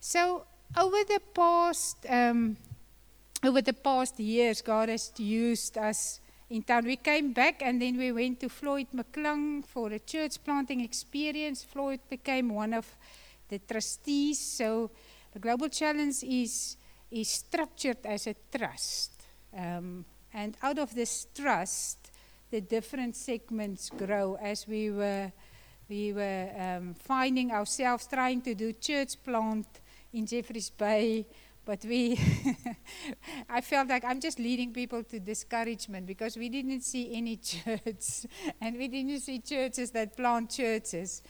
So 0.00 0.44
over 0.76 1.04
the 1.04 1.20
past, 1.34 2.06
um, 2.08 2.56
over 3.42 3.60
the 3.60 3.72
past 3.72 4.18
years, 4.20 4.62
God 4.62 4.88
has 4.88 5.12
used 5.18 5.76
us 5.76 6.20
in 6.48 6.62
town. 6.62 6.84
We 6.84 6.96
came 6.96 7.32
back 7.32 7.62
and 7.62 7.80
then 7.80 7.96
we 7.96 8.12
went 8.12 8.40
to 8.40 8.48
Floyd 8.48 8.88
McClung 8.94 9.64
for 9.64 9.90
a 9.90 9.98
church 9.98 10.42
planting 10.44 10.80
experience. 10.80 11.64
Floyd 11.64 12.00
became 12.08 12.50
one 12.50 12.74
of 12.74 12.86
the 13.48 13.58
trustees. 13.58 14.38
So 14.38 14.90
the 15.32 15.38
Global 15.38 15.68
Challenge 15.68 16.22
is, 16.24 16.76
is 17.10 17.28
structured 17.28 17.98
as 18.04 18.26
a 18.26 18.34
trust. 18.56 19.12
Um, 19.56 20.04
and 20.32 20.56
out 20.62 20.78
of 20.78 20.94
this 20.94 21.26
trust, 21.34 22.10
the 22.50 22.60
different 22.60 23.16
segments 23.16 23.90
grow 23.90 24.36
as 24.40 24.66
we 24.66 24.90
were, 24.90 25.32
we 25.88 26.12
were 26.12 26.50
um, 26.58 26.94
finding 26.94 27.52
ourselves 27.52 28.06
trying 28.06 28.42
to 28.42 28.54
do 28.54 28.72
church 28.72 29.22
plant 29.22 29.66
in 30.12 30.26
Jeffreys 30.26 30.70
Bay 30.70 31.26
but 31.64 31.84
we, 31.84 32.18
I 33.48 33.60
felt 33.60 33.88
like 33.88 34.04
I'm 34.04 34.20
just 34.20 34.38
leading 34.38 34.72
people 34.72 35.04
to 35.04 35.20
discouragement 35.20 36.06
because 36.06 36.36
we 36.36 36.48
didn't 36.48 36.80
see 36.80 37.14
any 37.14 37.36
church 37.36 38.26
and 38.60 38.76
we 38.76 38.88
didn't 38.88 39.20
see 39.20 39.38
churches 39.38 39.90
that 39.92 40.16
plant 40.16 40.50
churches. 40.50 41.22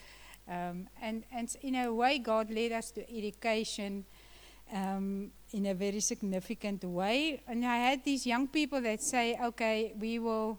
Um, 0.49 0.89
and, 1.03 1.25
and 1.31 1.55
in 1.63 1.75
a 1.75 1.93
way, 1.93 2.19
God 2.19 2.51
led 2.51 2.73
us 2.73 2.91
to 2.93 3.17
education 3.17 4.05
um, 4.73 5.31
in 5.53 5.67
a 5.67 5.75
very 5.75 6.01
significant 6.01 6.85
way. 6.85 7.43
And 7.47 7.65
I 7.65 7.77
had 7.77 8.05
these 8.05 8.27
young 8.27 8.49
people 8.49 8.81
that 8.83 9.03
say, 9.03 9.39
okay, 9.43 9.95
we 9.99 10.19
will, 10.19 10.59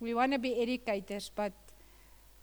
we 0.00 0.14
want 0.14 0.32
to 0.32 0.38
be 0.38 0.60
educators, 0.60 1.30
but 1.34 1.52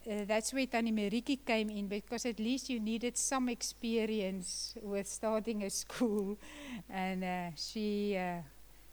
uh, 0.09 0.25
that's 0.25 0.53
where 0.53 0.65
Tani 0.67 0.91
Meriki 0.91 1.43
came 1.43 1.69
in 1.69 1.87
because 1.87 2.25
at 2.25 2.39
least 2.39 2.69
you 2.69 2.79
needed 2.79 3.17
some 3.17 3.49
experience 3.49 4.75
with 4.81 5.07
starting 5.07 5.63
a 5.63 5.69
school. 5.83 6.37
And 6.89 7.23
uh, 7.23 7.49
she 7.55 8.17
uh, 8.17 8.41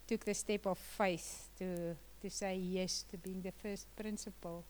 took 0.07 0.25
the 0.25 0.33
step 0.33 0.65
of 0.65 0.77
faith 0.77 1.49
to, 1.59 1.95
to 2.21 2.29
say 2.29 2.55
yes 2.55 3.05
to 3.11 3.17
being 3.17 3.41
the 3.41 3.51
first 3.51 3.87
principal. 3.95 4.63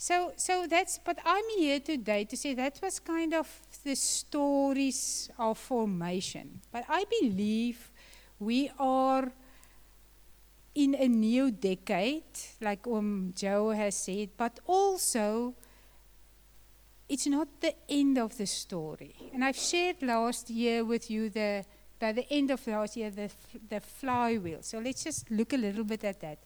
So, 0.00 0.32
so 0.36 0.66
that's, 0.66 0.98
but 0.98 1.18
I'm 1.26 1.44
here 1.58 1.78
today 1.78 2.24
to 2.24 2.34
say 2.34 2.54
that 2.54 2.80
was 2.82 3.00
kind 3.00 3.34
of 3.34 3.46
the 3.84 3.94
stories 3.94 5.28
of 5.38 5.58
formation. 5.58 6.62
But 6.72 6.84
I 6.88 7.04
believe 7.20 7.92
we 8.38 8.70
are 8.78 9.30
in 10.74 10.94
a 10.94 11.06
new 11.06 11.50
decade, 11.50 12.22
like 12.62 12.86
um, 12.86 13.34
Joe 13.36 13.72
has 13.72 13.94
said, 13.94 14.30
but 14.38 14.58
also 14.66 15.54
it's 17.06 17.26
not 17.26 17.48
the 17.60 17.74
end 17.90 18.16
of 18.16 18.38
the 18.38 18.46
story. 18.46 19.14
And 19.34 19.44
I've 19.44 19.58
shared 19.58 20.00
last 20.00 20.48
year 20.48 20.82
with 20.82 21.10
you 21.10 21.28
the 21.28 21.66
by 21.98 22.12
the 22.12 22.26
end 22.32 22.50
of 22.50 22.66
last 22.66 22.96
year 22.96 23.10
the 23.10 23.30
the 23.68 23.80
flywheel. 23.80 24.62
So 24.62 24.78
let's 24.78 25.04
just 25.04 25.30
look 25.30 25.52
a 25.52 25.58
little 25.58 25.84
bit 25.84 26.04
at 26.04 26.20
that, 26.20 26.38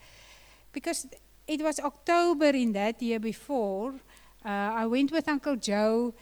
because 0.73 1.07
it 1.47 1.63
was 1.63 1.79
October 1.81 2.51
in 2.51 2.73
that 2.73 3.01
year 3.03 3.21
before. 3.21 3.95
Uh, 4.45 4.49
I 4.49 4.87
went 4.87 5.13
with 5.13 5.29
Uncle 5.29 5.57
Joe 5.57 6.15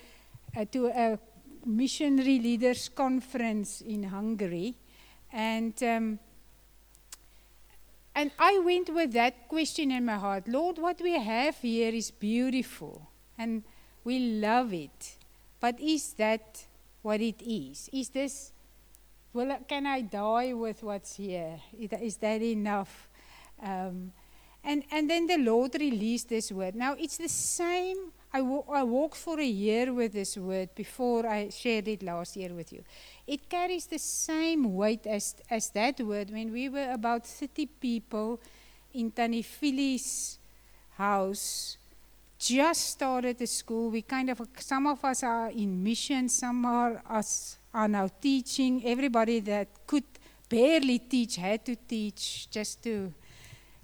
uh, 0.57 0.65
to 0.73 0.87
a 0.89 1.19
missionary 1.65 2.39
leaders 2.39 2.89
conference 2.89 3.81
in 3.81 4.05
Hungary, 4.05 4.75
and. 5.33 5.81
Um, 5.83 6.19
and 8.15 8.31
I 8.39 8.59
went 8.59 8.93
with 8.95 9.13
that 9.15 9.49
question 9.49 9.91
in 9.91 10.05
my 10.05 10.17
heart 10.17 10.47
Lord, 10.47 10.79
what 10.79 11.01
we 11.01 11.19
have 11.19 11.57
here 11.57 11.89
is 11.89 12.11
beautiful 12.11 13.09
and 13.39 13.63
we 14.05 14.19
love 14.19 14.75
it. 14.75 15.17
But 15.61 15.81
is 15.81 16.13
that 16.15 16.67
what 17.03 17.21
it 17.21 17.41
is? 17.43 17.89
Is 17.93 18.11
this, 18.11 18.53
well, 19.33 19.59
can 19.69 19.87
I 19.87 20.03
die 20.03 20.53
with 20.53 20.83
what's 20.83 21.17
here? 21.17 21.61
Is 21.79 22.17
that 22.19 22.43
enough? 22.43 23.09
Um, 23.63 24.13
and, 24.65 24.85
and 24.91 25.11
then 25.11 25.27
the 25.27 25.39
Lord 25.39 25.75
released 25.75 26.29
this 26.29 26.53
word. 26.53 26.75
Now, 26.75 26.95
it's 26.99 27.17
the 27.17 27.29
same. 27.29 28.13
I, 28.33 28.39
w- 28.39 28.65
I 28.73 28.83
walked 28.83 29.17
for 29.17 29.39
a 29.41 29.47
year 29.47 29.93
with 29.93 30.13
this 30.13 30.37
word 30.37 30.71
before 30.75 31.27
I 31.27 31.49
shared 31.51 31.89
it 31.89 32.03
last 32.03 32.37
year 32.37 32.55
with 32.55 32.73
you. 32.73 32.83
It 33.27 33.49
carries 33.49 33.87
the 33.87 33.99
same 33.99 34.75
weight 34.75 35.07
as, 35.07 35.35
as 35.51 35.71
that 35.71 36.01
word 36.01 36.31
when 36.31 36.53
we 36.53 36.69
were 36.69 36.91
about 36.93 37.27
30 37.27 37.67
people 37.67 38.41
in 38.95 39.11
Tanifili's 39.11 40.39
house 40.97 41.77
just 42.39 42.91
started 42.91 43.39
the 43.39 43.47
school. 43.47 43.91
We 43.91 44.03
kind 44.03 44.31
of, 44.31 44.41
some 44.59 44.87
of 44.87 45.05
us 45.05 45.23
are 45.23 45.51
in 45.51 45.83
mission, 45.83 46.29
some 46.29 46.65
are 46.65 47.03
us 47.09 47.59
are 47.73 47.89
now 47.89 48.09
teaching. 48.21 48.83
Everybody 48.85 49.41
that 49.41 49.69
could 49.87 50.05
barely 50.49 50.99
teach 50.99 51.37
had 51.37 51.65
to 51.65 51.77
teach 51.77 52.51
just 52.51 52.83
to, 52.83 53.13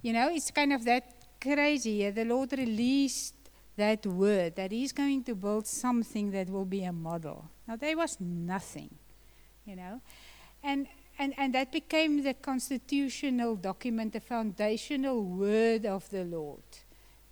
you 0.02 0.12
know, 0.12 0.28
it's 0.30 0.50
kind 0.50 0.72
of 0.72 0.84
that 0.84 1.04
crazy. 1.40 2.10
The 2.10 2.24
Lord 2.24 2.52
released 2.52 3.34
that 3.76 4.06
word 4.06 4.56
that 4.56 4.72
He's 4.72 4.92
going 4.92 5.24
to 5.24 5.34
build 5.34 5.66
something 5.66 6.30
that 6.32 6.48
will 6.50 6.64
be 6.64 6.84
a 6.84 6.92
model. 6.92 7.48
Now, 7.66 7.76
there 7.76 7.96
was 7.96 8.18
nothing, 8.20 8.90
you 9.64 9.76
know, 9.76 10.00
and 10.62 10.86
and, 11.18 11.34
and 11.36 11.52
that 11.54 11.72
became 11.72 12.22
the 12.22 12.34
constitutional 12.34 13.56
document, 13.56 14.12
the 14.12 14.20
foundational 14.20 15.24
word 15.24 15.84
of 15.84 16.08
the 16.10 16.24
Lord 16.24 16.62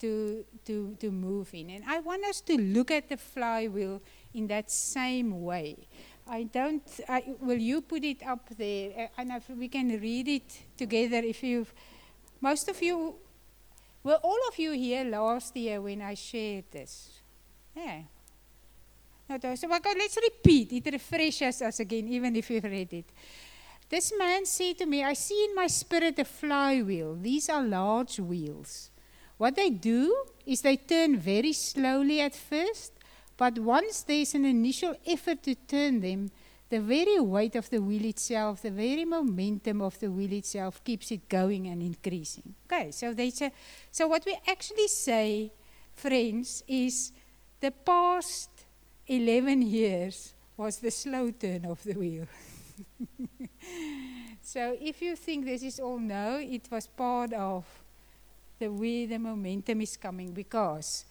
to, 0.01 0.45
to, 0.65 0.97
to 0.99 1.11
move 1.13 1.51
in. 1.53 1.71
And 1.71 1.85
I 1.87 2.01
want 2.01 2.25
us 2.25 2.41
to 2.43 2.57
look 2.57 2.91
at 2.91 3.09
the 3.09 3.17
flywheel 3.17 4.03
in 4.35 4.49
that 4.49 4.71
same 4.73 5.43
way. 5.43 5.87
I 6.29 6.43
don't, 6.43 6.83
I, 7.09 7.23
will 7.41 7.59
you 7.59 7.81
put 7.81 8.03
it 8.03 8.27
up 8.27 8.49
there? 8.59 8.91
Uh, 9.17 9.21
and 9.21 9.31
if 9.31 9.49
we 9.51 9.69
can 9.69 10.01
read 10.01 10.27
it 10.27 10.63
together 10.77 11.19
if 11.19 11.45
you've, 11.45 11.73
most 12.47 12.69
of 12.69 12.81
you, 12.81 13.17
were 14.05 14.21
all 14.23 14.39
of 14.49 14.57
you 14.57 14.71
here 14.71 15.05
last 15.05 15.57
year 15.57 15.81
when 15.81 16.01
I 16.01 16.15
shared 16.15 16.67
this? 16.71 17.21
Yeah. 17.75 18.03
No, 19.29 19.55
so 19.57 19.67
let's 19.67 20.17
repeat. 20.17 20.73
It 20.73 20.93
refreshes 20.93 21.61
us 21.63 21.81
again, 21.81 22.07
even 22.07 22.37
if 22.37 22.49
you've 22.49 22.63
read 22.63 22.93
it. 22.93 23.07
This 23.89 24.13
man 24.17 24.47
said 24.47 24.79
to 24.79 24.87
me, 24.87 25.03
I 25.03 25.15
see 25.15 25.47
in 25.47 25.57
my 25.57 25.67
spirit 25.67 26.21
a 26.21 26.25
flywheel. 26.25 27.17
These 27.17 27.49
are 27.49 27.63
large 27.63 28.21
wheels. 28.21 28.91
What 29.39 29.57
they 29.57 29.71
do 29.71 30.15
is 30.47 30.61
they 30.61 30.77
turn 30.77 31.17
very 31.19 31.53
slowly 31.53 32.21
at 32.21 32.37
first, 32.37 32.93
but 33.37 33.59
once 33.59 34.03
there's 34.03 34.35
an 34.35 34.45
initial 34.45 34.95
effort 35.05 35.43
to 35.43 35.57
turn 35.57 36.01
them, 36.01 36.31
the 36.69 36.81
very 36.81 37.21
weight 37.21 37.55
of 37.55 37.71
the 37.71 37.81
wheel 37.81 38.05
itself, 38.05 38.63
the 38.63 38.71
very 38.71 39.05
momentum 39.05 39.81
of 39.83 39.99
the 40.01 40.11
wheel 40.11 40.33
itself 40.33 40.83
keeps 40.83 41.13
it 41.13 41.29
going 41.29 41.69
and 41.69 41.81
increasing. 41.81 42.55
Okay, 42.67 42.91
so 42.91 43.15
they 43.15 43.31
say, 43.31 43.53
so 43.91 44.09
what 44.09 44.25
we 44.27 44.37
actually 44.47 44.89
say, 44.89 45.53
friends, 45.95 46.65
is 46.67 47.13
the 47.61 47.71
past 47.71 48.51
11 49.07 49.63
years 49.63 50.35
was 50.57 50.79
the 50.79 50.91
slow 50.91 51.31
turn 51.31 51.65
of 51.67 51.83
the 51.85 51.95
wheel. 51.95 52.27
so 54.43 54.77
if 54.81 55.01
you 55.01 55.15
think 55.15 55.45
this 55.45 55.63
is 55.63 55.79
all 55.79 55.99
no, 55.99 56.39
it 56.39 56.69
was 56.71 56.89
part 56.89 57.33
of 57.33 57.65
the 58.59 58.69
way 58.69 59.07
the 59.07 59.19
momentum 59.19 59.81
is 59.83 59.97
coming 59.97 60.33
because 60.33 61.05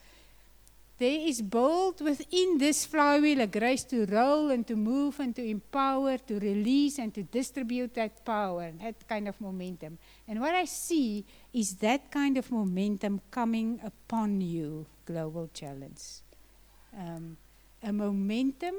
there 0.98 1.20
is 1.28 1.42
built 1.42 2.00
within 2.00 2.58
this 2.58 2.86
flywheel 2.86 3.40
a 3.42 3.46
grace 3.46 3.84
to 3.84 4.06
roll 4.06 4.50
and 4.50 4.66
to 4.66 4.76
move 4.76 5.20
and 5.20 5.36
to 5.36 5.44
empower, 5.46 6.16
to 6.18 6.38
release 6.38 6.98
and 6.98 7.14
to 7.14 7.22
distribute 7.22 7.94
that 7.94 8.24
power, 8.24 8.72
that 8.80 9.06
kind 9.06 9.28
of 9.28 9.38
momentum. 9.40 9.98
And 10.26 10.40
what 10.40 10.54
I 10.54 10.64
see 10.64 11.24
is 11.52 11.74
that 11.76 12.10
kind 12.10 12.38
of 12.38 12.50
momentum 12.50 13.20
coming 13.30 13.80
upon 13.84 14.40
you, 14.40 14.86
Global 15.04 15.50
Challenge. 15.52 16.02
Um, 16.98 17.36
a 17.82 17.92
momentum 17.92 18.74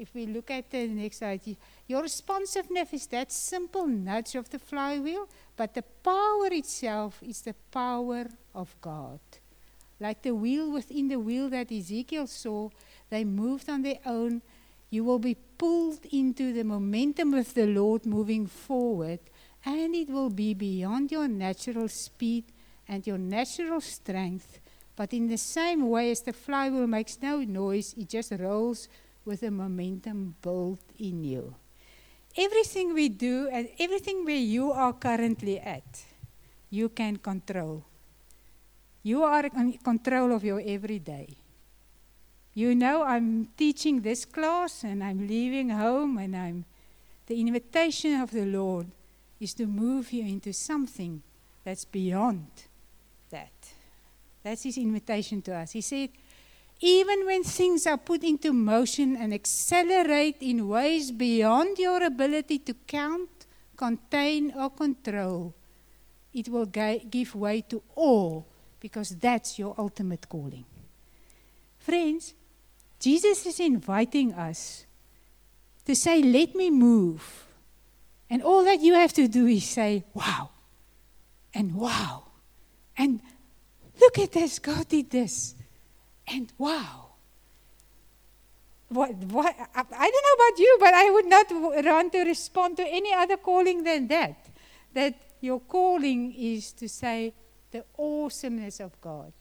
if 0.00 0.14
we 0.14 0.24
look 0.24 0.50
at 0.50 0.70
the 0.70 0.88
next 0.88 1.18
slide, 1.18 1.42
your 1.86 2.00
responsiveness 2.00 2.92
is 2.94 3.06
that 3.08 3.30
simple 3.30 3.86
nudge 3.86 4.34
of 4.34 4.48
the 4.48 4.58
flywheel, 4.58 5.28
but 5.56 5.74
the 5.74 5.82
power 5.82 6.48
itself 6.50 7.22
is 7.22 7.42
the 7.42 7.54
power 7.70 8.24
of 8.54 8.74
God. 8.80 9.20
Like 10.00 10.22
the 10.22 10.34
wheel 10.34 10.72
within 10.72 11.08
the 11.08 11.20
wheel 11.20 11.50
that 11.50 11.70
Ezekiel 11.70 12.26
saw, 12.26 12.70
they 13.10 13.22
moved 13.22 13.68
on 13.68 13.82
their 13.82 14.00
own. 14.06 14.40
You 14.88 15.04
will 15.04 15.18
be 15.18 15.36
pulled 15.58 16.06
into 16.10 16.54
the 16.54 16.64
momentum 16.64 17.34
of 17.34 17.52
the 17.52 17.66
Lord 17.66 18.06
moving 18.06 18.46
forward, 18.46 19.20
and 19.64 19.94
it 19.94 20.08
will 20.08 20.30
be 20.30 20.54
beyond 20.54 21.12
your 21.12 21.28
natural 21.28 21.88
speed 21.88 22.44
and 22.88 23.06
your 23.06 23.18
natural 23.18 23.80
strength. 23.82 24.58
But 24.96 25.12
in 25.12 25.28
the 25.28 25.36
same 25.36 25.88
way 25.88 26.10
as 26.10 26.22
the 26.22 26.32
flywheel 26.32 26.86
makes 26.86 27.20
no 27.20 27.40
noise, 27.40 27.94
it 27.96 28.08
just 28.08 28.32
rolls 28.32 28.88
with 29.24 29.40
the 29.40 29.50
momentum 29.50 30.34
built 30.40 30.80
in 30.98 31.22
you. 31.22 31.54
Everything 32.36 32.94
we 32.94 33.08
do 33.08 33.48
and 33.52 33.68
everything 33.78 34.24
where 34.24 34.34
you 34.34 34.72
are 34.72 34.92
currently 34.92 35.58
at, 35.58 36.04
you 36.70 36.88
can 36.88 37.16
control. 37.16 37.84
You 39.02 39.24
are 39.24 39.46
in 39.46 39.78
control 39.78 40.32
of 40.32 40.44
your 40.44 40.60
everyday. 40.64 41.28
You 42.54 42.74
know, 42.74 43.02
I'm 43.02 43.48
teaching 43.56 44.02
this 44.02 44.24
class 44.24 44.84
and 44.84 45.02
I'm 45.02 45.26
leaving 45.26 45.70
home 45.70 46.18
and 46.18 46.36
I'm 46.36 46.64
the 47.26 47.40
invitation 47.40 48.20
of 48.20 48.32
the 48.32 48.44
Lord 48.44 48.88
is 49.38 49.54
to 49.54 49.66
move 49.66 50.12
you 50.12 50.24
into 50.24 50.52
something 50.52 51.22
that's 51.64 51.84
beyond 51.84 52.48
that. 53.30 53.52
That's 54.42 54.64
his 54.64 54.76
invitation 54.76 55.40
to 55.42 55.54
us. 55.54 55.72
He 55.72 55.80
said, 55.80 56.10
even 56.80 57.26
when 57.26 57.44
things 57.44 57.86
are 57.86 57.98
put 57.98 58.24
into 58.24 58.52
motion 58.52 59.16
and 59.16 59.32
accelerate 59.32 60.36
in 60.40 60.66
ways 60.66 61.12
beyond 61.12 61.78
your 61.78 62.02
ability 62.02 62.58
to 62.60 62.74
count, 62.86 63.28
contain, 63.76 64.52
or 64.56 64.70
control, 64.70 65.54
it 66.32 66.48
will 66.48 66.66
give 66.66 67.34
way 67.34 67.60
to 67.62 67.82
awe 67.94 68.42
because 68.80 69.10
that's 69.10 69.58
your 69.58 69.74
ultimate 69.78 70.28
calling. 70.28 70.64
Friends, 71.78 72.34
Jesus 72.98 73.46
is 73.46 73.60
inviting 73.60 74.32
us 74.34 74.86
to 75.84 75.94
say, 75.94 76.22
Let 76.22 76.54
me 76.54 76.70
move. 76.70 77.46
And 78.28 78.42
all 78.42 78.64
that 78.64 78.80
you 78.80 78.94
have 78.94 79.12
to 79.14 79.28
do 79.28 79.46
is 79.46 79.64
say, 79.64 80.04
Wow, 80.14 80.50
and 81.54 81.74
wow, 81.74 82.24
and 82.96 83.20
look 84.00 84.18
at 84.18 84.32
this, 84.32 84.58
God 84.58 84.88
did 84.88 85.10
this. 85.10 85.54
And 86.26 86.52
wow. 86.58 87.06
What, 88.88 89.14
what, 89.14 89.54
I, 89.74 89.80
I 89.80 90.10
don't 90.10 90.24
know 90.26 90.46
about 90.46 90.58
you, 90.58 90.76
but 90.80 90.94
I 90.94 91.10
would 91.10 91.26
not 91.26 91.46
want 91.50 92.12
to 92.12 92.24
respond 92.24 92.76
to 92.78 92.86
any 92.86 93.14
other 93.14 93.36
calling 93.36 93.84
than 93.84 94.08
that. 94.08 94.48
That 94.94 95.14
your 95.40 95.60
calling 95.60 96.34
is 96.34 96.72
to 96.72 96.88
say 96.88 97.32
the 97.70 97.84
awesomeness 97.98 98.80
of 98.80 99.00
God. 99.00 99.32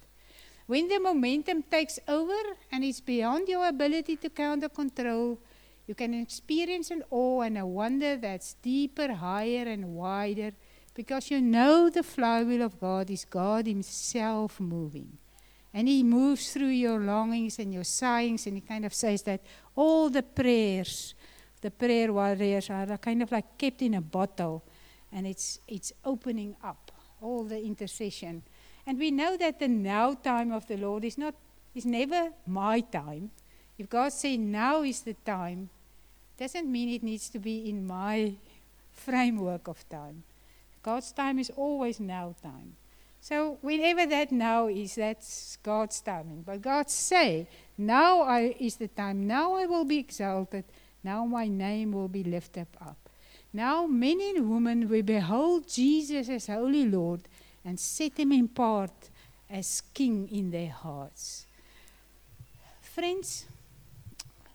When 0.67 0.87
the 0.87 0.99
momentum 0.99 1.63
takes 1.63 1.99
over 2.07 2.55
and 2.71 2.83
it's 2.83 3.01
beyond 3.01 3.47
your 3.47 3.67
ability 3.67 4.17
to 4.17 4.29
counter 4.29 4.69
control, 4.69 5.39
you 5.87 5.95
can 5.95 6.13
experience 6.13 6.91
an 6.91 7.01
awe 7.09 7.41
and 7.41 7.57
a 7.57 7.65
wonder 7.65 8.17
that's 8.17 8.53
deeper, 8.61 9.11
higher, 9.13 9.65
and 9.67 9.95
wider 9.95 10.51
because 10.93 11.31
you 11.31 11.41
know 11.41 11.89
the 11.89 12.03
flywheel 12.03 12.61
of 12.61 12.79
God 12.79 13.09
is 13.09 13.25
God 13.25 13.65
Himself 13.65 14.59
moving. 14.59 15.17
And 15.73 15.87
he 15.87 16.03
moves 16.03 16.51
through 16.51 16.67
your 16.67 16.99
longings 16.99 17.57
and 17.57 17.73
your 17.73 17.83
sighings, 17.83 18.45
and 18.45 18.55
he 18.55 18.61
kind 18.61 18.85
of 18.85 18.93
says 18.93 19.23
that 19.23 19.41
all 19.75 20.09
the 20.09 20.23
prayers, 20.23 21.15
the 21.61 21.71
prayer 21.71 22.11
warriors 22.11 22.69
are 22.69 22.97
kind 22.97 23.23
of 23.23 23.31
like 23.31 23.57
kept 23.57 23.81
in 23.81 23.93
a 23.93 24.01
bottle, 24.01 24.63
and 25.11 25.25
it's, 25.25 25.59
it's 25.67 25.93
opening 26.03 26.55
up 26.63 26.91
all 27.21 27.43
the 27.43 27.61
intercession. 27.61 28.43
And 28.85 28.97
we 28.97 29.11
know 29.11 29.37
that 29.37 29.59
the 29.59 29.67
now 29.67 30.13
time 30.13 30.51
of 30.51 30.67
the 30.67 30.77
Lord 30.77 31.05
is 31.05 31.17
not 31.17 31.35
is 31.75 31.85
never 31.85 32.31
my 32.47 32.81
time. 32.81 33.31
If 33.77 33.89
God 33.89 34.11
say 34.11 34.37
now 34.37 34.83
is 34.83 35.01
the 35.01 35.15
time, 35.25 35.69
doesn't 36.37 36.71
mean 36.71 36.89
it 36.89 37.03
needs 37.03 37.29
to 37.29 37.39
be 37.39 37.69
in 37.69 37.85
my 37.85 38.33
framework 38.91 39.67
of 39.67 39.87
time. 39.89 40.23
God's 40.81 41.11
time 41.11 41.39
is 41.39 41.51
always 41.55 41.99
now 41.99 42.35
time. 42.41 42.75
So 43.21 43.57
whenever 43.61 44.05
that 44.05 44.31
now 44.31 44.67
is, 44.67 44.95
that's 44.95 45.57
God's 45.61 45.99
timing. 45.99 46.43
But 46.43 46.61
God 46.61 46.89
say, 46.89 47.47
now 47.77 48.21
I, 48.21 48.55
is 48.59 48.77
the 48.77 48.87
time. 48.87 49.27
Now 49.27 49.55
I 49.55 49.65
will 49.65 49.83
be 49.83 49.97
exalted. 49.97 50.63
Now 51.03 51.25
my 51.25 51.47
name 51.47 51.91
will 51.91 52.07
be 52.07 52.23
lifted 52.23 52.67
up. 52.81 53.08
Now 53.51 53.87
men 53.87 54.19
and 54.21 54.49
women 54.49 54.87
will 54.87 55.01
behold 55.01 55.67
Jesus 55.67 56.29
as 56.29 56.47
Holy 56.47 56.85
Lord 56.85 57.21
and 57.65 57.79
set 57.79 58.19
him 58.19 58.31
in 58.31 58.47
part 58.47 59.09
as 59.49 59.81
King 59.93 60.29
in 60.31 60.51
their 60.51 60.69
hearts. 60.69 61.47
Friends, 62.81 63.45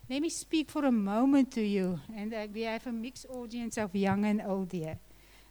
let 0.09 0.21
me 0.21 0.29
speak 0.29 0.69
for 0.69 0.85
a 0.85 0.91
moment 0.91 1.51
to 1.53 1.61
you. 1.61 1.99
And 2.15 2.33
uh, 2.33 2.47
we 2.53 2.61
have 2.61 2.87
a 2.87 2.91
mixed 2.91 3.25
audience 3.29 3.77
of 3.77 3.95
young 3.95 4.23
and 4.25 4.41
old 4.45 4.71
here. 4.71 4.97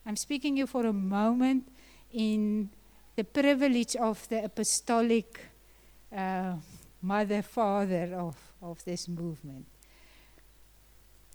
I'm 0.07 0.17
speaking 0.17 0.57
you 0.57 0.67
for 0.67 0.87
a 0.87 0.93
moment 0.93 1.69
in 2.13 2.71
the 3.17 3.25
privilege 3.25 3.97
of 3.97 4.27
the 4.29 4.45
apostolic 4.45 5.41
uh, 6.15 6.55
mother, 7.03 7.43
father 7.43 8.15
of, 8.15 8.37
of 8.63 8.85
this 8.85 9.09
movement. 9.09 9.67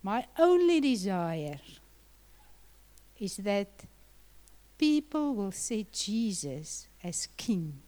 My 0.01 0.25
only 0.37 0.79
desire 0.79 1.59
is 3.19 3.37
that 3.37 3.85
people 4.77 5.35
will 5.35 5.51
see 5.51 5.85
Jesus 5.91 6.87
as 7.03 7.27
King 7.37 7.81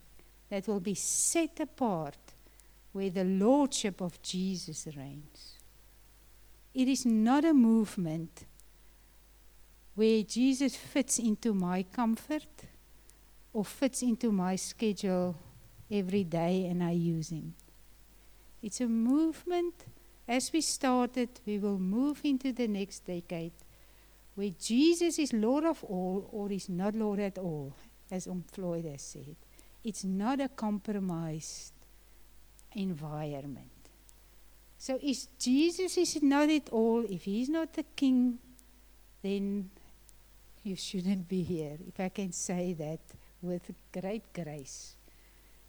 that 0.50 0.68
will 0.68 0.82
be 0.82 0.96
set 0.96 1.60
apart 1.60 2.18
where 2.92 3.10
the 3.10 3.24
Lordship 3.24 4.02
of 4.02 4.22
Jesus 4.22 4.88
reigns. 4.98 5.58
It 6.74 6.88
is 6.88 7.06
not 7.06 7.46
a 7.46 7.54
movement 7.54 8.46
where 9.96 10.24
Jesus 10.24 10.76
fits 10.76 11.20
into 11.20 11.54
my 11.54 11.84
comfort 11.84 12.48
or 13.54 13.64
fits 13.64 14.02
into 14.02 14.32
my 14.32 14.56
schedule 14.56 15.36
every 15.90 16.24
day 16.24 16.66
and 16.66 16.84
I 16.84 16.92
use 16.92 17.30
him. 17.30 17.54
It's 18.62 18.82
a 18.82 18.88
movement. 18.88 19.86
As 20.28 20.52
we 20.54 20.62
started, 20.62 21.30
we 21.46 21.58
will 21.58 21.80
move 21.80 22.22
into 22.24 22.54
the 22.54 22.68
next 22.68 23.06
decade 23.06 23.52
where 24.36 24.52
Jesus 24.60 25.20
is 25.20 25.34
Lord 25.34 25.66
of 25.66 25.84
all 25.84 26.30
or 26.32 26.52
is 26.52 26.70
not 26.70 26.96
Lord 26.96 27.20
at 27.20 27.38
all, 27.38 27.76
as 28.10 28.28
Oom 28.28 28.44
Floyd 28.52 28.86
has 28.86 29.02
said. 29.02 29.36
It's 29.84 30.04
not 30.04 30.40
a 30.40 30.48
compromised 30.48 31.74
environment. 32.74 33.68
So 34.78 34.98
if 35.02 35.28
Jesus 35.38 35.98
is 35.98 36.22
not 36.24 36.50
at 36.50 36.70
all, 36.70 37.06
if 37.08 37.24
he's 37.24 37.50
not 37.50 37.74
the 37.74 37.84
king, 37.96 38.40
then 39.22 39.70
you 40.64 40.76
shouldn't 40.76 41.28
be 41.28 41.44
here, 41.44 41.78
if 41.88 42.00
I 42.00 42.10
can 42.10 42.32
say 42.32 42.74
that 42.74 43.00
with 43.42 43.72
great 43.92 44.32
grace. 44.34 44.96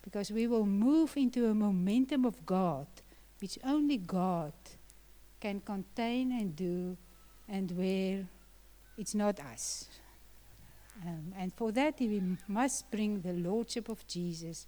Because 0.03 0.31
we 0.31 0.47
will 0.47 0.67
move 0.67 1.17
into 1.17 1.47
a 1.47 1.55
momentum 1.55 2.25
of 2.25 2.45
God, 2.45 2.87
which 3.41 3.59
only 3.65 3.99
God 3.99 4.53
can 5.41 5.61
contain 5.61 6.33
and 6.33 6.55
do, 6.55 6.97
and 7.49 7.71
where 7.73 8.27
it's 8.97 9.15
not 9.15 9.41
us. 9.41 9.89
Um, 11.07 11.33
and 11.39 11.53
for 11.55 11.73
that, 11.73 11.95
we 11.99 12.23
must 12.47 12.91
bring 12.91 13.21
the 13.21 13.33
Lordship 13.33 13.89
of 13.89 14.07
Jesus 14.07 14.67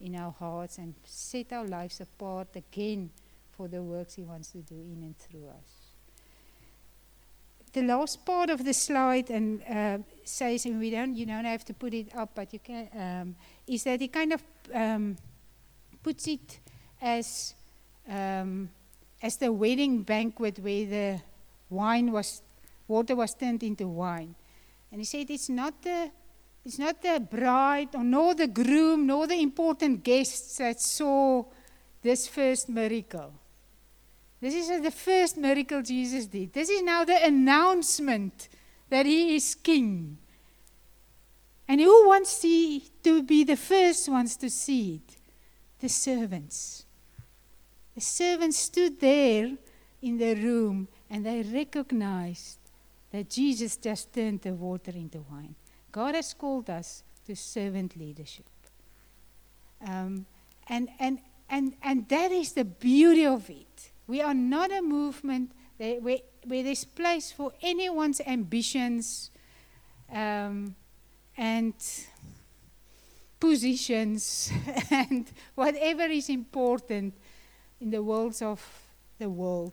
in 0.00 0.16
our 0.16 0.32
hearts 0.32 0.78
and 0.78 0.94
set 1.04 1.52
our 1.52 1.66
lives 1.66 2.00
apart 2.00 2.48
again 2.56 3.10
for 3.56 3.68
the 3.68 3.82
works 3.82 4.14
He 4.14 4.22
wants 4.22 4.50
to 4.52 4.58
do 4.58 4.74
in 4.74 5.02
and 5.02 5.16
through 5.18 5.48
us. 5.48 5.70
The 7.72 7.82
last 7.82 8.24
part 8.24 8.50
of 8.50 8.64
the 8.64 8.74
slide 8.74 9.30
and 9.30 9.62
uh, 9.62 9.98
says, 10.24 10.66
and 10.66 10.80
we 10.80 10.90
don't, 10.90 11.14
you 11.14 11.24
don't 11.24 11.44
have 11.44 11.64
to 11.66 11.74
put 11.74 11.94
it 11.94 12.14
up, 12.16 12.30
but 12.34 12.52
you 12.52 12.58
can, 12.58 12.88
um, 12.94 13.36
is 13.66 13.84
that 13.84 14.00
He 14.00 14.08
kind 14.08 14.32
of 14.32 14.42
um, 14.74 15.16
puts 16.02 16.26
it 16.26 16.58
as 17.00 17.54
um, 18.08 18.68
as 19.22 19.36
the 19.36 19.52
wedding 19.52 20.02
banquet 20.02 20.58
where 20.58 20.86
the 20.86 21.20
wine 21.68 22.10
was, 22.10 22.42
water 22.90 23.14
was 23.16 23.34
turned 23.34 23.62
into 23.62 23.86
wine. 23.88 24.34
And 24.90 25.00
he 25.00 25.04
said, 25.04 25.30
it's 25.30 25.48
not 25.48 25.80
the, 25.82 26.10
it's 26.64 26.78
not 26.78 27.00
the 27.00 27.20
bride, 27.20 27.94
or 27.94 28.04
nor 28.04 28.34
the 28.34 28.48
groom, 28.48 29.06
nor 29.06 29.26
the 29.26 29.40
important 29.40 30.02
guests 30.02 30.58
that 30.58 30.80
saw 30.80 31.44
this 32.02 32.26
first 32.26 32.68
miracle. 32.68 33.32
This 34.40 34.54
is 34.54 34.82
the 34.82 34.90
first 34.90 35.36
miracle 35.36 35.82
Jesus 35.82 36.26
did. 36.26 36.52
This 36.52 36.68
is 36.68 36.82
now 36.82 37.04
the 37.04 37.24
announcement 37.24 38.48
that 38.88 39.06
he 39.06 39.36
is 39.36 39.54
king. 39.54 40.18
And 41.68 41.80
who 41.80 42.08
wants 42.08 42.40
to 42.40 43.22
be 43.22 43.44
the 43.44 43.56
first 43.56 44.08
ones 44.08 44.36
to 44.38 44.50
see 44.50 44.96
it? 44.96 45.16
The 45.78 45.88
servants. 45.88 46.84
The 47.94 48.00
servants 48.00 48.58
stood 48.58 48.98
there 48.98 49.52
in 50.02 50.18
the 50.18 50.34
room 50.34 50.88
and 51.08 51.24
they 51.24 51.42
recognized 51.42 52.59
that 53.12 53.28
Jesus 53.28 53.76
just 53.76 54.12
turned 54.12 54.42
the 54.42 54.54
water 54.54 54.92
into 54.92 55.24
wine. 55.30 55.54
God 55.90 56.14
has 56.14 56.32
called 56.34 56.70
us 56.70 57.02
to 57.26 57.34
servant 57.34 57.96
leadership. 57.96 58.46
Um, 59.86 60.26
and, 60.68 60.88
and, 60.98 61.18
and, 61.48 61.74
and 61.82 62.08
that 62.08 62.30
is 62.30 62.52
the 62.52 62.64
beauty 62.64 63.26
of 63.26 63.50
it. 63.50 63.90
We 64.06 64.20
are 64.20 64.34
not 64.34 64.70
a 64.72 64.82
movement 64.82 65.52
that, 65.78 66.02
where, 66.02 66.18
where 66.44 66.62
there's 66.62 66.84
place 66.84 67.32
for 67.32 67.52
anyone's 67.62 68.20
ambitions 68.20 69.30
um, 70.12 70.74
and 71.36 71.74
positions 73.38 74.52
and 74.90 75.30
whatever 75.54 76.02
is 76.04 76.28
important 76.28 77.14
in 77.80 77.90
the 77.90 78.02
worlds 78.02 78.42
of 78.42 78.60
the 79.18 79.28
world. 79.28 79.72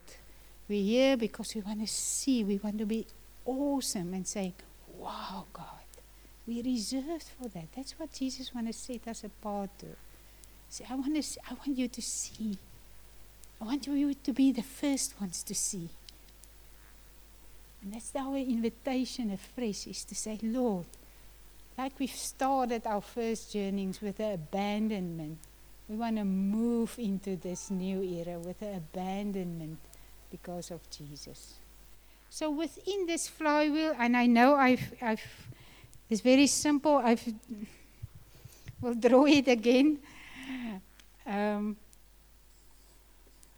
We're 0.67 0.83
here 0.83 1.17
because 1.17 1.53
we 1.55 1.61
want 1.61 1.81
to 1.81 1.87
see, 1.87 2.43
we 2.43 2.57
want 2.57 2.77
to 2.77 2.85
be 2.85 3.05
awesome 3.47 4.13
and 4.13 4.27
say, 4.27 4.53
wow, 4.99 5.45
God, 5.53 5.65
we 6.45 6.61
reserved 6.61 7.25
for 7.39 7.47
that. 7.49 7.67
That's 7.75 7.93
what 7.93 8.13
Jesus 8.13 8.53
wants 8.53 8.85
to 8.85 8.93
set 8.93 9.07
us 9.07 9.23
apart 9.23 9.69
to. 9.79 9.87
Say, 10.69 10.85
I 10.89 10.95
want, 10.95 11.15
to 11.15 11.23
see, 11.23 11.39
I 11.49 11.53
want 11.53 11.77
you 11.77 11.87
to 11.87 12.01
see. 12.01 12.57
I 13.61 13.65
want 13.65 13.87
you 13.87 14.13
to 14.13 14.33
be 14.33 14.51
the 14.51 14.61
first 14.61 15.19
ones 15.19 15.41
to 15.43 15.55
see. 15.55 15.89
And 17.81 17.93
that's 17.93 18.15
our 18.15 18.35
invitation 18.35 19.31
afresh 19.31 19.87
is 19.87 20.03
to 20.05 20.15
say, 20.15 20.37
Lord, 20.43 20.85
like 21.77 21.93
we've 21.99 22.09
started 22.09 22.85
our 22.85 23.01
first 23.01 23.53
journeys 23.53 24.01
with 24.01 24.17
the 24.17 24.33
abandonment, 24.33 25.37
we 25.87 25.95
want 25.95 26.17
to 26.17 26.25
move 26.25 26.95
into 26.97 27.35
this 27.37 27.71
new 27.71 28.01
era 28.01 28.39
with 28.39 28.59
the 28.59 28.75
abandonment 28.75 29.77
because 30.29 30.71
of 30.71 30.81
Jesus. 30.89 31.53
So 32.37 32.51
within 32.51 33.07
this 33.07 33.27
flywheel, 33.27 33.95
and 33.97 34.15
I 34.15 34.27
know 34.27 34.53
I've, 34.53 34.93
I've 35.01 35.47
it's 36.07 36.21
very 36.21 36.45
simple. 36.45 36.97
I've 36.97 37.33
will 38.79 38.93
draw 38.93 39.25
it 39.25 39.47
again. 39.47 39.97
Um, 41.25 41.75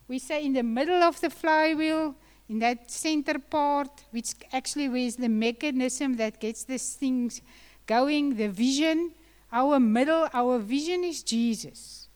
we 0.08 0.18
say 0.18 0.46
in 0.46 0.54
the 0.54 0.64
middle 0.64 1.04
of 1.04 1.20
the 1.20 1.30
flywheel, 1.30 2.16
in 2.48 2.60
that 2.60 2.90
center 2.90 3.38
part, 3.38 3.92
which 4.12 4.34
actually 4.54 5.08
is 5.08 5.18
the 5.18 5.28
mechanism 5.28 6.16
that 6.16 6.40
gets 6.40 6.64
these 6.64 6.94
things 6.94 7.42
going, 7.86 8.38
the 8.38 8.48
vision. 8.48 9.12
Our 9.52 9.78
middle, 9.82 10.30
our 10.34 10.58
vision 10.58 11.04
is 11.04 11.22
Jesus. 11.22 12.08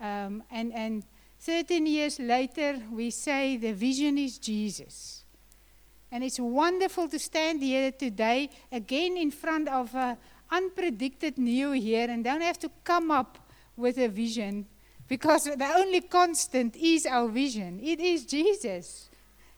Um, 0.00 0.42
and 0.50 0.72
and 0.72 1.02
13 1.46 1.86
years 1.86 2.18
later, 2.18 2.76
we 2.90 3.08
say 3.08 3.56
the 3.56 3.72
vision 3.72 4.18
is 4.18 4.36
Jesus. 4.36 5.22
And 6.10 6.24
it's 6.24 6.40
wonderful 6.40 7.08
to 7.08 7.20
stand 7.20 7.62
here 7.62 7.92
today 7.92 8.50
again 8.72 9.16
in 9.16 9.30
front 9.30 9.68
of 9.68 9.94
an 9.94 10.16
unpredicted 10.50 11.38
new 11.38 11.70
year 11.70 12.10
and 12.10 12.24
don't 12.24 12.40
have 12.40 12.58
to 12.58 12.70
come 12.82 13.12
up 13.12 13.38
with 13.76 13.96
a 13.98 14.08
vision 14.08 14.66
because 15.06 15.44
the 15.44 15.72
only 15.76 16.00
constant 16.00 16.74
is 16.74 17.06
our 17.06 17.28
vision. 17.28 17.78
It 17.80 18.00
is 18.00 18.24
Jesus. 18.24 19.08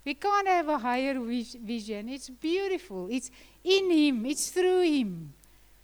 We 0.04 0.12
can't 0.12 0.46
have 0.46 0.68
a 0.68 0.76
higher 0.76 1.18
vision. 1.18 2.10
It's 2.10 2.28
beautiful. 2.28 3.08
It's 3.10 3.30
in 3.64 3.90
Him, 3.90 4.26
it's 4.26 4.50
through 4.50 4.82
Him 4.82 5.32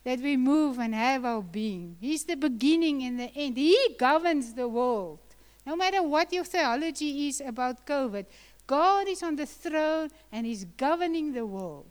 that 0.04 0.20
we 0.20 0.36
move 0.36 0.78
and 0.80 0.94
have 0.94 1.24
our 1.24 1.40
being. 1.40 1.96
He's 1.98 2.24
the 2.24 2.36
beginning 2.36 3.04
and 3.04 3.20
the 3.20 3.30
end. 3.34 3.56
He 3.56 3.96
governs 3.98 4.52
the 4.52 4.68
world. 4.68 5.20
No 5.66 5.76
matter 5.76 6.02
what 6.02 6.32
your 6.32 6.44
theology 6.44 7.28
is 7.28 7.40
about 7.40 7.86
COVID, 7.86 8.26
God 8.66 9.08
is 9.08 9.22
on 9.22 9.36
the 9.36 9.46
throne 9.46 10.10
and 10.30 10.46
He's 10.46 10.64
governing 10.64 11.32
the 11.32 11.46
world. 11.46 11.86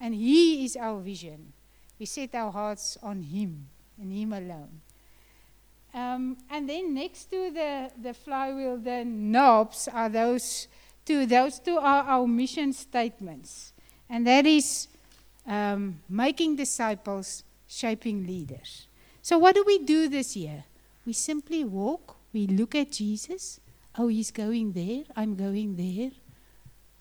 And 0.00 0.14
He 0.14 0.64
is 0.64 0.76
our 0.76 1.00
vision. 1.00 1.52
We 1.98 2.06
set 2.06 2.34
our 2.34 2.50
hearts 2.50 2.98
on 3.02 3.22
Him 3.22 3.68
and 4.00 4.12
Him 4.12 4.32
alone. 4.32 4.80
Um, 5.92 6.36
and 6.50 6.68
then 6.68 6.92
next 6.92 7.30
to 7.30 7.50
the, 7.50 7.90
the 8.02 8.14
flywheel, 8.14 8.78
the 8.78 9.04
knobs 9.04 9.88
are 9.88 10.08
those 10.08 10.66
two. 11.04 11.24
Those 11.24 11.60
two 11.60 11.78
are 11.78 12.02
our 12.02 12.26
mission 12.26 12.72
statements. 12.72 13.72
And 14.10 14.26
that 14.26 14.44
is 14.44 14.88
um, 15.46 16.00
making 16.08 16.56
disciples, 16.56 17.44
shaping 17.68 18.26
leaders. 18.26 18.88
So, 19.22 19.38
what 19.38 19.54
do 19.54 19.62
we 19.64 19.78
do 19.78 20.08
this 20.08 20.36
year? 20.36 20.64
We 21.06 21.12
simply 21.12 21.64
walk 21.64 22.16
we 22.34 22.46
look 22.46 22.74
at 22.74 22.92
Jesus. 22.92 23.60
Oh, 23.96 24.08
he's 24.08 24.30
going 24.30 24.72
there. 24.72 25.04
I'm 25.16 25.36
going 25.36 25.76
there. 25.76 26.10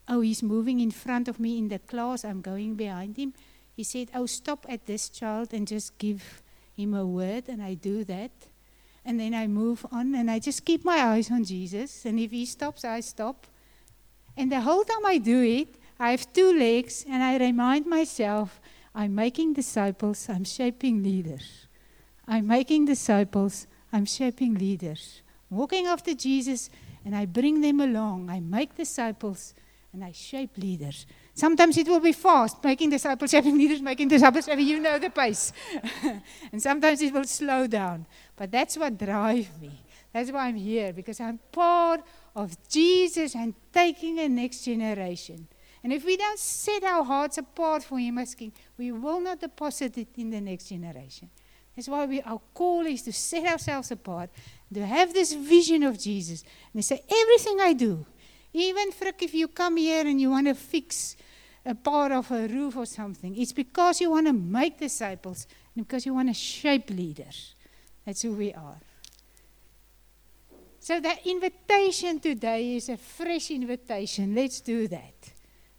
Oh, 0.07 0.21
he's 0.21 0.43
moving 0.43 0.79
in 0.79 0.91
front 0.91 1.27
of 1.27 1.39
me 1.39 1.57
in 1.57 1.67
the 1.69 1.79
class. 1.79 2.23
I'm 2.23 2.41
going 2.41 2.75
behind 2.75 3.17
him. 3.17 3.33
He 3.75 3.83
said, 3.83 4.11
Oh, 4.13 4.27
stop 4.27 4.65
at 4.69 4.85
this 4.85 5.09
child 5.09 5.53
and 5.53 5.67
just 5.67 5.97
give 5.97 6.43
him 6.75 6.93
a 6.93 7.05
word. 7.05 7.49
And 7.49 7.61
I 7.63 7.73
do 7.73 8.03
that. 8.05 8.31
And 9.03 9.19
then 9.19 9.33
I 9.33 9.47
move 9.47 9.85
on 9.91 10.15
and 10.15 10.29
I 10.29 10.39
just 10.39 10.63
keep 10.63 10.85
my 10.85 10.97
eyes 10.97 11.31
on 11.31 11.43
Jesus. 11.43 12.05
And 12.05 12.19
if 12.19 12.31
he 12.31 12.45
stops, 12.45 12.85
I 12.85 12.99
stop. 12.99 13.47
And 14.37 14.51
the 14.51 14.61
whole 14.61 14.83
time 14.83 15.05
I 15.05 15.17
do 15.17 15.41
it, 15.41 15.75
I 15.99 16.11
have 16.11 16.31
two 16.31 16.57
legs 16.57 17.05
and 17.09 17.23
I 17.23 17.37
remind 17.37 17.85
myself 17.85 18.61
I'm 18.95 19.15
making 19.15 19.53
disciples, 19.53 20.29
I'm 20.29 20.43
shaping 20.43 21.03
leaders. 21.03 21.67
I'm 22.27 22.47
making 22.47 22.85
disciples, 22.85 23.67
I'm 23.93 24.05
shaping 24.05 24.55
leaders 24.55 25.21
walking 25.53 25.85
after 25.85 26.13
Jesus, 26.13 26.69
and 27.05 27.15
I 27.15 27.25
bring 27.25 27.61
them 27.61 27.79
along. 27.79 28.29
I 28.29 28.39
make 28.39 28.75
disciples 28.75 29.53
and 29.91 30.03
I 30.03 30.11
shape 30.11 30.57
leaders. 30.57 31.05
Sometimes 31.35 31.77
it 31.77 31.87
will 31.87 31.99
be 31.99 32.13
fast, 32.13 32.63
making 32.63 32.89
disciples, 32.89 33.31
having 33.39 33.57
leaders, 33.57 33.81
making 33.81 34.07
disciples, 34.07 34.47
and 34.47 34.59
you 34.59 34.79
know 34.79 34.97
the 34.97 35.09
pace. 35.09 35.53
and 36.51 36.61
sometimes 36.61 37.01
it 37.01 37.13
will 37.13 37.25
slow 37.25 37.67
down. 37.67 38.07
But 38.35 38.51
that's 38.51 38.75
what 38.75 38.97
drives 38.97 39.49
me. 39.61 39.83
That's 40.11 40.31
why 40.31 40.47
I'm 40.47 40.55
here, 40.55 40.93
because 40.93 41.19
I'm 41.19 41.39
part 41.51 42.01
of 42.35 42.55
Jesus 42.67 43.35
and 43.35 43.53
taking 43.71 44.15
the 44.15 44.29
next 44.29 44.65
generation. 44.65 45.47
And 45.83 45.91
if 45.91 46.05
we 46.05 46.17
don't 46.17 46.39
set 46.39 46.83
our 46.83 47.03
hearts 47.03 47.37
apart 47.37 47.83
for 47.83 47.99
Him 47.99 48.17
as 48.17 48.33
King, 48.33 48.53
we 48.77 48.91
will 48.91 49.19
not 49.19 49.41
deposit 49.41 49.97
it 49.97 50.07
in 50.17 50.29
the 50.31 50.41
next 50.41 50.69
generation. 50.69 51.29
That's 51.75 51.87
why 51.87 52.05
we, 52.05 52.21
our 52.21 52.41
call 52.53 52.85
is 52.85 53.01
to 53.03 53.13
set 53.13 53.45
ourselves 53.47 53.91
apart, 53.91 54.29
to 54.73 54.85
have 54.85 55.13
this 55.13 55.33
vision 55.33 55.83
of 55.83 55.99
Jesus. 55.99 56.41
And 56.41 56.75
they 56.75 56.81
say, 56.81 57.01
everything 57.09 57.59
I 57.61 57.73
do, 57.73 58.05
even 58.53 58.91
Frick, 58.91 59.23
if 59.23 59.33
you 59.33 59.47
come 59.47 59.77
here 59.77 60.05
and 60.05 60.21
you 60.21 60.29
want 60.29 60.47
to 60.47 60.53
fix 60.53 61.15
a 61.65 61.73
part 61.73 62.11
of 62.11 62.29
a 62.31 62.47
roof 62.47 62.77
or 62.77 62.85
something, 62.85 63.35
it's 63.35 63.53
because 63.53 64.01
you 64.01 64.11
want 64.11 64.27
to 64.27 64.33
make 64.33 64.79
disciples 64.79 65.47
and 65.75 65.87
because 65.87 66.05
you 66.05 66.13
want 66.13 66.29
to 66.29 66.33
shape 66.33 66.89
leaders. 66.89 67.55
That's 68.05 68.21
who 68.21 68.33
we 68.33 68.53
are. 68.53 68.77
So 70.79 70.99
that 70.99 71.25
invitation 71.25 72.19
today 72.19 72.75
is 72.75 72.89
a 72.89 72.97
fresh 72.97 73.49
invitation. 73.49 74.35
Let's 74.35 74.59
do 74.59 74.87
that. 74.89 75.13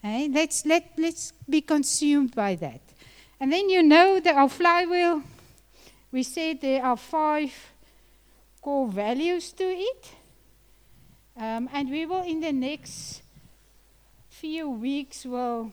Let's, 0.02 0.64
let, 0.66 0.92
let's 0.96 1.33
be 1.48 1.61
consumed 1.61 2.35
by 2.35 2.54
that. 2.57 2.80
And 3.38 3.52
then 3.52 3.68
you 3.68 3.83
know 3.83 4.18
that 4.20 4.35
our 4.35 4.48
flywheel, 4.48 5.22
we 6.14 6.22
said 6.22 6.61
there 6.61 6.85
are 6.85 6.96
five 6.96 7.53
core 8.62 8.87
values 8.87 9.53
to 9.53 9.64
it. 9.64 10.12
Um, 11.37 11.68
and 11.72 11.90
we 11.90 12.07
will, 12.07 12.22
in 12.22 12.38
the 12.38 12.53
next 12.53 13.20
few 14.29 14.70
weeks, 14.70 15.27
will 15.27 15.72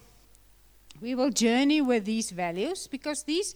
we 0.99 1.13
will 1.13 1.29
journey 1.29 1.81
with 1.81 2.05
these 2.05 2.31
values 2.31 2.87
because 2.87 3.21
these 3.23 3.53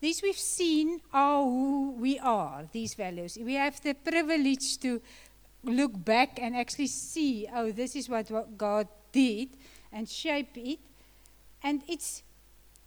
these 0.00 0.22
we've 0.22 0.38
seen 0.38 1.02
are 1.12 1.42
who 1.44 1.92
we 2.00 2.18
are, 2.18 2.64
these 2.72 2.94
values. 2.94 3.36
We 3.38 3.54
have 3.54 3.82
the 3.82 3.92
privilege 3.92 4.78
to 4.78 5.02
look 5.62 5.92
back 6.02 6.40
and 6.40 6.56
actually 6.56 6.88
see, 6.88 7.46
oh, 7.54 7.70
this 7.72 7.94
is 7.94 8.08
what, 8.08 8.30
what 8.30 8.56
God 8.56 8.88
did 9.12 9.50
and 9.92 10.08
shape 10.08 10.56
it. 10.56 10.80
And 11.62 11.82
it's, 11.86 12.24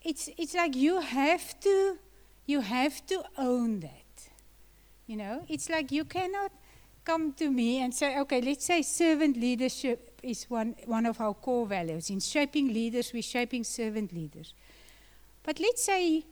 it's, 0.02 0.30
it's 0.38 0.56
like 0.56 0.76
you 0.76 1.00
have 1.00 1.58
to, 1.62 2.00
you 2.46 2.62
have 2.62 3.06
to 3.08 3.24
own 3.38 3.80
that. 3.82 4.30
You 5.08 5.18
know, 5.18 5.44
it's 5.48 5.70
like 5.70 5.92
you 5.92 6.06
cannot 6.06 6.52
come 7.04 7.34
to 7.34 7.50
me 7.50 7.82
and 7.82 7.94
say, 7.94 8.20
okay, 8.20 8.42
let's 8.42 8.66
say 8.66 8.82
servant 8.82 9.38
leadership 9.38 10.20
is 10.24 10.46
one, 10.46 10.76
one 10.86 11.06
of 11.06 11.22
our 11.22 11.34
core 11.34 11.68
values. 11.68 12.10
In 12.10 12.20
shaping 12.20 12.74
leaders, 12.74 13.14
we're 13.14 13.22
shaping 13.22 13.64
servant 13.64 14.12
leaders. 14.12 14.54
But 15.44 15.60
let's 15.60 15.84
say 15.84 16.24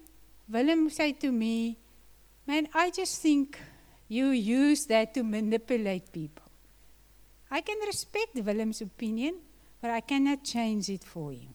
Willem 0.49 0.89
said 0.89 1.19
to 1.21 1.31
me, 1.31 1.77
Man, 2.45 2.67
I 2.73 2.89
just 2.89 3.21
think 3.21 3.57
you 4.09 4.27
use 4.29 4.85
that 4.87 5.13
to 5.13 5.23
manipulate 5.23 6.11
people. 6.11 6.43
I 7.49 7.61
can 7.61 7.77
respect 7.85 8.35
Willem's 8.35 8.81
opinion, 8.81 9.35
but 9.81 9.91
I 9.91 10.01
cannot 10.01 10.43
change 10.43 10.89
it 10.89 11.03
for 11.03 11.31
him. 11.31 11.53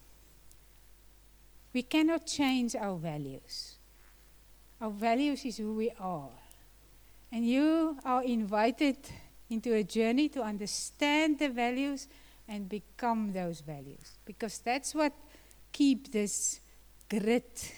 We 1.74 1.82
cannot 1.82 2.26
change 2.26 2.74
our 2.74 2.96
values. 2.96 3.77
Our 4.80 4.90
values 4.90 5.44
is 5.44 5.56
who 5.56 5.74
we 5.74 5.90
are. 5.98 6.28
And 7.32 7.46
you 7.46 7.98
are 8.04 8.22
invited 8.22 8.96
into 9.50 9.74
a 9.74 9.82
journey 9.82 10.28
to 10.30 10.42
understand 10.42 11.38
the 11.38 11.48
values 11.48 12.08
and 12.48 12.68
become 12.68 13.32
those 13.32 13.60
values. 13.60 14.16
Because 14.24 14.58
that's 14.58 14.94
what 14.94 15.12
keep 15.72 16.10
this 16.12 16.60
grit 17.08 17.74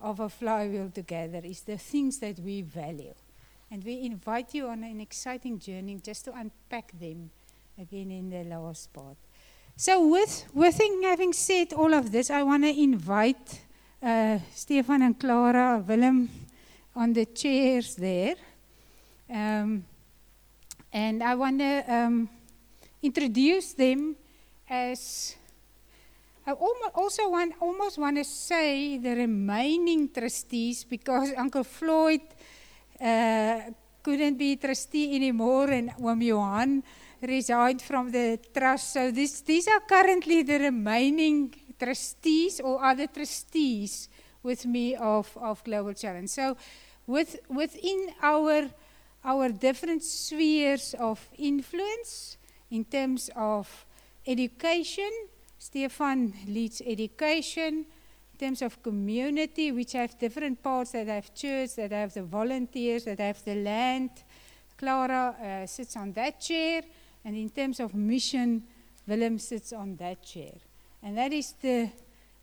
of 0.00 0.20
a 0.20 0.28
flywheel 0.28 0.90
together 0.90 1.40
is 1.42 1.62
the 1.62 1.78
things 1.78 2.18
that 2.18 2.38
we 2.40 2.62
value. 2.62 3.14
And 3.70 3.82
we 3.84 4.02
invite 4.02 4.54
you 4.54 4.68
on 4.68 4.84
an 4.84 5.00
exciting 5.00 5.58
journey 5.58 5.98
just 6.02 6.24
to 6.26 6.34
unpack 6.34 6.92
them 6.98 7.30
again 7.78 8.10
in 8.10 8.30
the 8.30 8.44
last 8.44 8.92
part. 8.92 9.16
So, 9.76 10.06
with, 10.06 10.46
with 10.54 10.80
having 11.02 11.32
said 11.32 11.72
all 11.72 11.92
of 11.92 12.10
this, 12.10 12.30
I 12.30 12.42
want 12.42 12.64
to 12.64 12.70
invite 12.70 13.60
uh, 14.06 14.38
Stefan 14.54 15.02
and 15.02 15.18
Clara, 15.18 15.82
Willem, 15.86 16.30
on 16.94 17.12
the 17.12 17.26
chairs 17.26 17.96
there. 17.96 18.36
Um, 19.28 19.84
and 20.92 21.22
I 21.22 21.34
want 21.34 21.58
to 21.58 21.84
um, 21.92 22.28
introduce 23.02 23.72
them 23.72 24.14
as 24.70 25.34
I 26.46 26.52
also 26.52 27.28
want, 27.28 27.54
almost 27.60 27.98
want 27.98 28.16
to 28.18 28.24
say 28.24 28.98
the 28.98 29.16
remaining 29.16 30.08
trustees 30.08 30.84
because 30.84 31.32
Uncle 31.36 31.64
Floyd 31.64 32.20
uh, 33.00 33.60
couldn't 34.06 34.38
be 34.38 34.54
trustee 34.54 35.16
anymore 35.16 35.68
and 35.68 35.90
Oom 35.98 36.22
Johan 36.22 36.84
resigned 37.20 37.82
from 37.82 38.12
the 38.12 38.38
trust. 38.54 38.92
So 38.92 39.10
this, 39.10 39.40
these 39.40 39.66
are 39.66 39.80
currently 39.80 40.44
the 40.44 40.60
remaining 40.60 41.52
trustees 41.76 42.60
or 42.60 42.84
other 42.84 43.08
trustees 43.08 44.08
with 44.44 44.64
me 44.64 44.94
of, 44.94 45.36
of 45.36 45.64
Global 45.64 45.92
Challenge. 45.92 46.30
So 46.30 46.56
with, 47.04 47.40
within 47.48 48.14
our, 48.22 48.70
our 49.24 49.48
different 49.48 50.04
spheres 50.04 50.94
of 51.00 51.18
influence 51.36 52.36
in 52.70 52.84
terms 52.84 53.28
of 53.34 53.66
education, 54.24 55.10
Stefan 55.58 56.32
leads 56.46 56.80
education 56.86 57.86
terms 58.36 58.62
of 58.62 58.82
community, 58.82 59.72
which 59.72 59.92
have 59.92 60.18
different 60.18 60.62
parts 60.62 60.92
that 60.92 61.06
have 61.08 61.34
church, 61.34 61.74
that 61.76 61.92
have 61.92 62.14
the 62.14 62.22
volunteers, 62.22 63.04
that 63.04 63.18
have 63.18 63.42
the 63.44 63.54
land. 63.54 64.10
Clara 64.76 65.34
uh, 65.34 65.66
sits 65.66 65.96
on 65.96 66.12
that 66.12 66.40
chair, 66.40 66.82
and 67.24 67.36
in 67.36 67.50
terms 67.50 67.80
of 67.80 67.94
mission, 67.94 68.62
Willem 69.06 69.38
sits 69.38 69.72
on 69.72 69.96
that 69.96 70.22
chair. 70.22 70.54
And 71.02 71.16
that 71.16 71.32
is 71.32 71.54
the, 71.60 71.90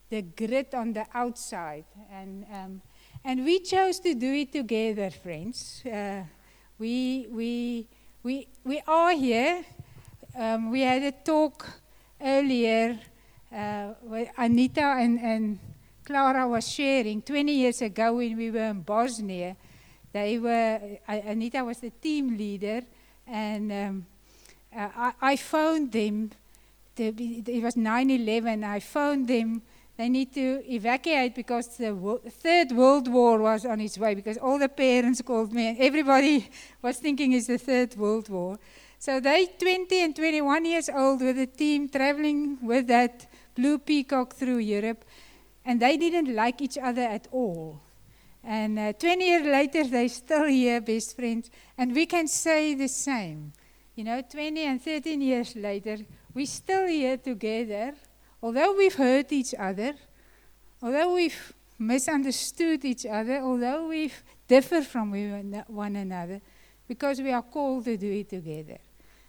the 0.10 0.22
grid 0.22 0.74
on 0.74 0.94
the 0.94 1.06
outside. 1.14 1.86
And, 2.12 2.46
um, 2.52 2.82
and 3.24 3.44
we 3.44 3.60
chose 3.60 4.00
to 4.00 4.16
do 4.16 4.34
it 4.34 4.52
together, 4.52 5.10
friends. 5.12 5.84
Uh, 5.86 6.24
we, 6.80 7.28
we, 7.30 7.88
we, 8.24 8.48
we 8.64 8.82
are 8.88 9.12
here. 9.12 9.64
Um, 10.36 10.72
we 10.72 10.82
had 10.82 11.04
a 11.04 11.12
talk 11.12 11.70
earlier 12.22 12.98
uh, 13.54 13.94
with 14.02 14.30
Anita 14.38 14.82
and, 14.82 15.20
and 15.20 15.60
Clara 16.06 16.48
was 16.48 16.68
sharing 16.68 17.22
20 17.22 17.52
years 17.52 17.82
ago 17.82 18.16
when 18.16 18.36
we 18.38 18.52
were 18.52 18.70
in 18.70 18.82
Bosnia. 18.82 19.56
They 20.12 20.38
were, 20.38 20.80
Anita 21.08 21.64
was 21.64 21.80
the 21.80 21.90
team 21.90 22.38
leader, 22.38 22.82
and 23.26 23.72
um, 23.72 24.06
I, 24.76 25.14
I, 25.22 25.36
phoned 25.38 25.92
them. 25.92 26.32
To 26.98 27.04
it 27.06 27.64
was 27.64 27.76
9 27.76 28.10
11. 28.10 28.64
I 28.64 28.80
phoned 28.80 29.28
them. 29.28 29.62
They 29.98 30.10
need 30.10 30.34
to 30.34 30.62
evacuate 30.72 31.36
because 31.36 31.78
the 31.78 32.20
Third 32.30 32.72
World 32.72 33.08
War 33.08 33.40
was 33.40 33.66
on 33.66 33.80
its 33.80 33.98
way. 33.98 34.14
Because 34.14 34.38
all 34.38 34.60
the 34.60 34.70
parents 34.70 35.22
called 35.22 35.54
me, 35.54 35.70
and 35.70 35.78
everybody 35.80 36.50
was 36.82 36.98
thinking 36.98 37.32
it's 37.34 37.48
the 37.48 37.58
Third 37.58 37.96
World 37.96 38.30
War. 38.30 38.60
So 39.00 39.20
they, 39.20 39.48
20 39.58 40.04
and 40.04 40.16
21 40.16 40.66
years 40.66 40.90
old, 40.90 41.22
with 41.22 41.40
a 41.40 41.48
team 41.48 41.90
traveling 41.90 42.58
with 42.62 42.88
that 42.88 43.28
Blue 43.56 43.78
Peacock 43.78 44.34
through 44.34 44.60
Europe, 44.60 45.04
and 45.66 45.80
they 45.80 45.98
didn't 45.98 46.34
like 46.34 46.62
each 46.62 46.78
other 46.78 47.02
at 47.02 47.28
all. 47.32 47.82
And 48.44 48.78
uh, 48.78 48.94
20 48.94 49.26
years 49.26 49.46
later, 49.46 49.84
they're 49.86 50.10
still 50.10 50.46
here, 50.46 50.82
best 50.82 51.16
friends, 51.16 51.50
and 51.78 51.96
we 51.96 52.06
can 52.06 52.28
say 52.28 52.74
the 52.76 52.90
same. 52.90 53.54
You 53.96 54.04
know, 54.04 54.22
20 54.22 54.66
and 54.66 54.82
13 54.82 55.22
years 55.22 55.56
later, 55.56 55.98
we're 56.34 56.46
still 56.46 56.88
here 56.88 57.18
together, 57.18 57.94
although 58.42 58.76
we've 58.76 58.96
hurt 58.96 59.32
each 59.32 59.54
other, 59.58 59.94
although 60.82 61.14
we've 61.14 61.54
misunderstood 61.80 62.84
each 62.84 63.06
other, 63.06 63.40
although 63.40 63.88
we've 63.88 64.24
differed 64.48 64.86
from 64.86 65.12
one 65.68 65.96
another, 65.96 66.42
because 66.88 67.22
we 67.22 67.32
are 67.32 67.42
called 67.42 67.86
to 67.86 67.96
do 67.96 68.12
it 68.12 68.30
together. 68.30 68.78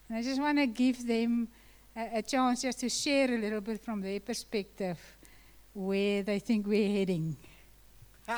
And 0.09 0.19
I 0.19 0.23
just 0.23 0.41
want 0.41 0.59
to 0.59 0.67
give 0.67 1.07
them 1.07 1.49
a, 1.97 2.19
a 2.19 2.23
chance 2.23 2.63
just 2.63 2.81
to 2.81 2.89
share 2.89 3.33
a 3.33 3.39
little 3.39 3.61
bit 3.61 3.83
from 3.83 4.01
their 4.01 4.21
perspective 4.21 4.99
where 5.75 6.23
they 6.23 6.39
think 6.39 6.67
we're 6.67 6.91
heading. 6.91 7.37
uh, 8.29 8.37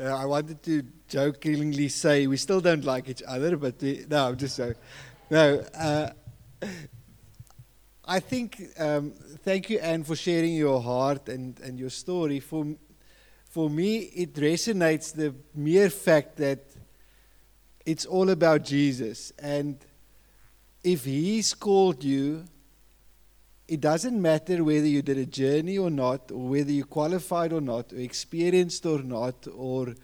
I 0.00 0.24
wanted 0.24 0.62
to 0.64 0.82
jokingly 1.08 1.88
say 1.88 2.26
we 2.26 2.36
still 2.36 2.60
don't 2.60 2.84
like 2.84 3.08
each 3.08 3.22
other, 3.26 3.56
but 3.56 3.80
we, 3.80 4.04
no, 4.08 4.28
I'm 4.28 4.36
just 4.36 4.56
so. 4.56 4.72
No, 5.30 5.62
uh, 5.78 6.10
I 8.04 8.18
think 8.18 8.60
um, 8.78 9.12
thank 9.44 9.70
you, 9.70 9.78
Anne, 9.78 10.04
for 10.04 10.16
sharing 10.16 10.54
your 10.54 10.82
heart 10.82 11.28
and, 11.28 11.58
and 11.60 11.78
your 11.78 11.90
story. 11.90 12.40
For, 12.40 12.66
for 13.48 13.70
me, 13.70 13.98
it 13.98 14.34
resonates 14.34 15.14
the 15.14 15.34
mere 15.54 15.90
fact 15.90 16.36
that 16.38 16.64
it's 17.84 18.06
all 18.06 18.30
about 18.30 18.64
Jesus 18.64 19.32
and 19.38 19.78
if 20.82 21.04
He's 21.04 21.54
called 21.54 22.02
you, 22.02 22.44
it 23.72 23.80
doesn't 23.80 24.20
matter 24.20 24.62
whether 24.62 24.86
you 24.86 25.00
did 25.00 25.16
a 25.16 25.24
journey 25.24 25.78
or 25.78 25.88
not, 25.88 26.30
or 26.30 26.46
whether 26.46 26.70
you 26.70 26.84
qualified 26.84 27.54
or 27.54 27.62
not, 27.62 27.90
or 27.94 28.00
experienced 28.00 28.84
or 28.84 28.98
not, 29.02 29.46
or, 29.54 29.94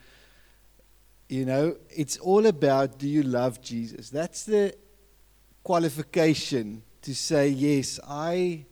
you 1.29 1.45
know, 1.45 1.77
it's 1.95 2.17
all 2.17 2.47
about 2.47 2.99
do 2.99 3.07
you 3.07 3.23
love 3.23 3.61
Jesus? 3.61 4.09
That's 4.09 4.45
the 4.45 4.75
qualification 5.63 6.83
to 7.03 7.15
say, 7.15 7.49
yes, 7.49 8.01
I. 8.09 8.65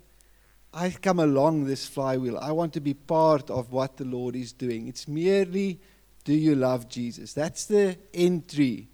I 0.72 0.90
come 0.90 1.20
along 1.20 1.64
this 1.64 1.86
flywheel. 1.86 2.36
I 2.36 2.52
want 2.52 2.74
to 2.74 2.80
be 2.80 2.92
part 2.92 3.48
of 3.50 3.72
what 3.72 3.96
the 3.96 4.04
Lord 4.04 4.36
is 4.36 4.52
doing. 4.52 4.88
It's 4.88 5.08
merely, 5.08 5.80
do 6.24 6.34
you 6.34 6.54
love 6.54 6.86
Jesus? 6.86 7.32
That's 7.32 7.64
the 7.64 7.96
entry 8.12 8.88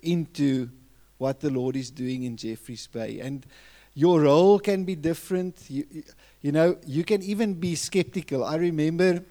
into 0.00 0.70
what 1.18 1.40
the 1.40 1.50
Lord 1.50 1.76
is 1.76 1.90
doing 1.90 2.22
in 2.22 2.38
Jeffreys 2.38 2.86
Bay. 2.86 3.20
And 3.20 3.44
your 3.96 4.20
role 4.20 4.58
can 4.58 4.84
be 4.84 4.94
different. 4.94 5.56
You, 5.70 5.86
you 6.42 6.52
know, 6.52 6.76
you 6.86 7.02
can 7.02 7.22
even 7.22 7.54
be 7.54 7.74
skeptical. 7.74 8.44
I 8.44 8.56
remember 8.56 9.24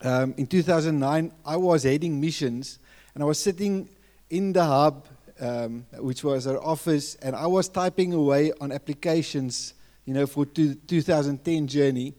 um, 0.00 0.32
in 0.36 0.46
2009, 0.46 1.32
I 1.44 1.56
was 1.56 1.82
heading 1.82 2.20
missions, 2.20 2.78
and 3.14 3.22
I 3.24 3.26
was 3.26 3.40
sitting 3.40 3.88
in 4.30 4.52
the 4.52 4.64
hub, 4.64 5.06
um, 5.40 5.86
which 5.98 6.22
was 6.22 6.46
our 6.46 6.62
office, 6.62 7.16
and 7.16 7.34
I 7.34 7.48
was 7.48 7.68
typing 7.68 8.12
away 8.12 8.52
on 8.60 8.70
applications 8.70 9.74
you 10.04 10.14
know, 10.14 10.26
for 10.26 10.46
two, 10.46 10.76
2010 10.76 11.66
journey. 11.66 12.14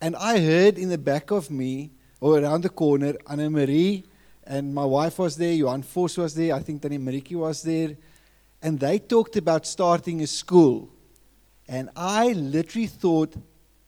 And 0.00 0.16
I 0.16 0.40
heard 0.40 0.78
in 0.78 0.88
the 0.88 0.98
back 0.98 1.30
of 1.30 1.48
me, 1.48 1.92
or 2.20 2.40
around 2.40 2.62
the 2.62 2.70
corner, 2.70 3.14
Anna 3.30 3.48
Marie 3.48 4.04
and 4.44 4.74
my 4.74 4.84
wife 4.84 5.20
was 5.20 5.36
there, 5.36 5.52
Johan 5.52 5.82
Vos 5.82 6.18
was 6.18 6.34
there, 6.34 6.56
I 6.56 6.60
think 6.60 6.82
Tanny 6.82 6.98
Mariki 6.98 7.36
was 7.36 7.62
there. 7.62 7.96
And 8.62 8.78
they 8.78 8.98
talked 8.98 9.36
about 9.36 9.66
starting 9.66 10.22
a 10.22 10.26
school. 10.26 10.88
And 11.68 11.90
I 11.96 12.28
literally 12.32 12.86
thought, 12.86 13.34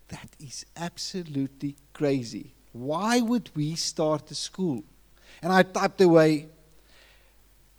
that 0.09 0.29
is 0.39 0.67
absolutely 0.77 1.77
crazy. 1.93 2.55
Why 2.73 3.21
would 3.21 3.51
we 3.55 3.77
start 3.77 4.31
a 4.31 4.35
school? 4.35 4.85
And 5.43 5.53
I 5.53 5.63
typed 5.63 6.01
away. 6.01 6.49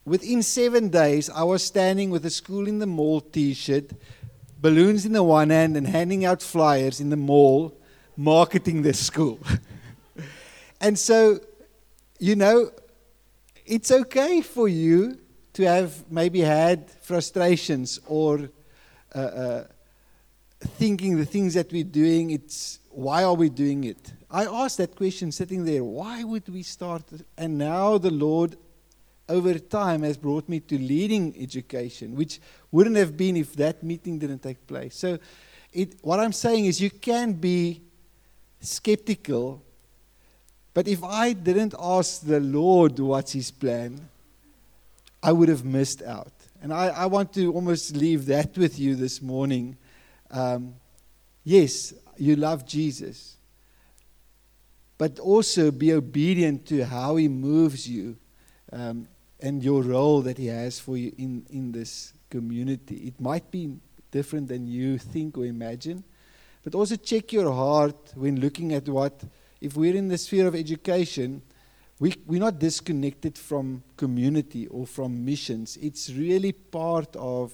Within 0.05 0.41
seven 0.41 0.89
days, 0.89 1.29
I 1.29 1.43
was 1.43 1.63
standing 1.63 2.11
with 2.11 2.25
a 2.25 2.29
school 2.29 2.67
in 2.67 2.79
the 2.79 2.85
mall 2.85 3.19
t 3.19 3.53
shirt 3.53 3.91
balloons 4.61 5.05
in 5.05 5.13
the 5.13 5.23
one 5.23 5.49
hand 5.49 5.75
and 5.75 5.85
handing 5.85 6.25
out 6.25 6.41
flyers 6.41 6.99
in 6.99 7.09
the 7.09 7.17
mall, 7.17 7.77
marketing 8.15 8.81
this 8.81 8.99
school. 8.99 9.39
and 10.81 10.97
so, 10.97 11.39
you 12.19 12.35
know, 12.35 12.71
it's 13.65 13.91
okay 13.91 14.41
for 14.41 14.67
you 14.67 15.19
to 15.55 15.63
have 15.63 16.11
maybe 16.11 16.41
had 16.41 16.91
frustrations 17.01 17.99
or 18.07 18.49
uh, 19.13 19.17
uh, 19.17 19.63
thinking 20.59 21.17
the 21.17 21.25
things 21.25 21.53
that 21.53 21.71
we're 21.71 21.83
doing, 21.83 22.31
it's 22.31 22.79
why 22.89 23.23
are 23.23 23.33
we 23.33 23.49
doing 23.49 23.85
it? 23.85 24.13
I 24.29 24.45
asked 24.45 24.77
that 24.79 24.95
question 24.95 25.31
sitting 25.31 25.63
there, 25.63 25.81
why 25.81 26.25
would 26.25 26.49
we 26.49 26.61
start? 26.61 27.03
And 27.37 27.57
now 27.57 27.97
the 27.97 28.11
Lord 28.11 28.57
over 29.29 29.57
time 29.57 30.03
has 30.03 30.17
brought 30.17 30.49
me 30.49 30.59
to 30.59 30.77
leading 30.77 31.33
education, 31.39 32.15
which 32.15 32.41
wouldn't 32.69 32.97
have 32.97 33.15
been 33.15 33.37
if 33.37 33.55
that 33.55 33.81
meeting 33.81 34.19
didn't 34.19 34.43
take 34.43 34.67
place. 34.67 34.95
So, 34.95 35.17
it, 35.71 35.95
what 36.01 36.19
I'm 36.19 36.33
saying 36.33 36.65
is, 36.65 36.81
you 36.81 36.89
can 36.89 37.33
be 37.33 37.81
skeptical, 38.59 39.61
but 40.73 40.87
if 40.87 41.03
I 41.03 41.33
didn't 41.33 41.75
ask 41.79 42.21
the 42.21 42.39
Lord 42.39 42.99
what's 42.99 43.31
His 43.31 43.51
plan, 43.51 44.09
I 45.25 45.31
would 45.31 45.49
have 45.49 45.65
missed 45.65 46.01
out. 46.03 46.33
And 46.61 46.73
I, 46.73 46.87
I 46.87 47.05
want 47.07 47.33
to 47.33 47.51
almost 47.53 47.95
leave 47.95 48.27
that 48.27 48.57
with 48.63 48.79
you 48.79 48.95
this 48.95 49.21
morning. 49.21 49.77
Um, 50.31 50.75
yes, 51.43 51.93
you 52.17 52.35
love 52.35 52.65
Jesus, 52.65 53.37
but 54.97 55.19
also 55.19 55.71
be 55.71 55.93
obedient 55.93 56.65
to 56.67 56.85
how 56.85 57.15
He 57.15 57.27
moves 57.27 57.89
you. 57.89 58.17
Um, 58.71 59.07
and 59.39 59.63
your 59.63 59.83
role 59.83 60.21
that 60.21 60.37
He 60.37 60.47
has 60.47 60.79
for 60.79 60.97
you 60.97 61.13
in, 61.17 61.45
in 61.49 61.71
this 61.71 62.13
community. 62.29 62.95
It 63.07 63.19
might 63.19 63.51
be 63.51 63.77
different 64.11 64.47
than 64.47 64.67
you 64.67 64.97
think 64.97 65.37
or 65.37 65.45
imagine, 65.45 66.03
but 66.63 66.73
also 66.73 66.95
check 66.95 67.31
your 67.33 67.51
heart 67.53 68.13
when 68.15 68.39
looking 68.39 68.73
at 68.73 68.87
what, 68.87 69.23
if 69.61 69.75
we're 69.75 69.95
in 69.95 70.07
the 70.07 70.17
sphere 70.17 70.47
of 70.47 70.55
education, 70.55 71.41
we, 71.99 72.13
we're 72.25 72.41
not 72.41 72.59
disconnected 72.59 73.37
from 73.37 73.83
community 73.95 74.67
or 74.67 74.85
from 74.85 75.23
missions. 75.23 75.77
It's 75.77 76.09
really 76.09 76.51
part 76.51 77.15
of, 77.15 77.53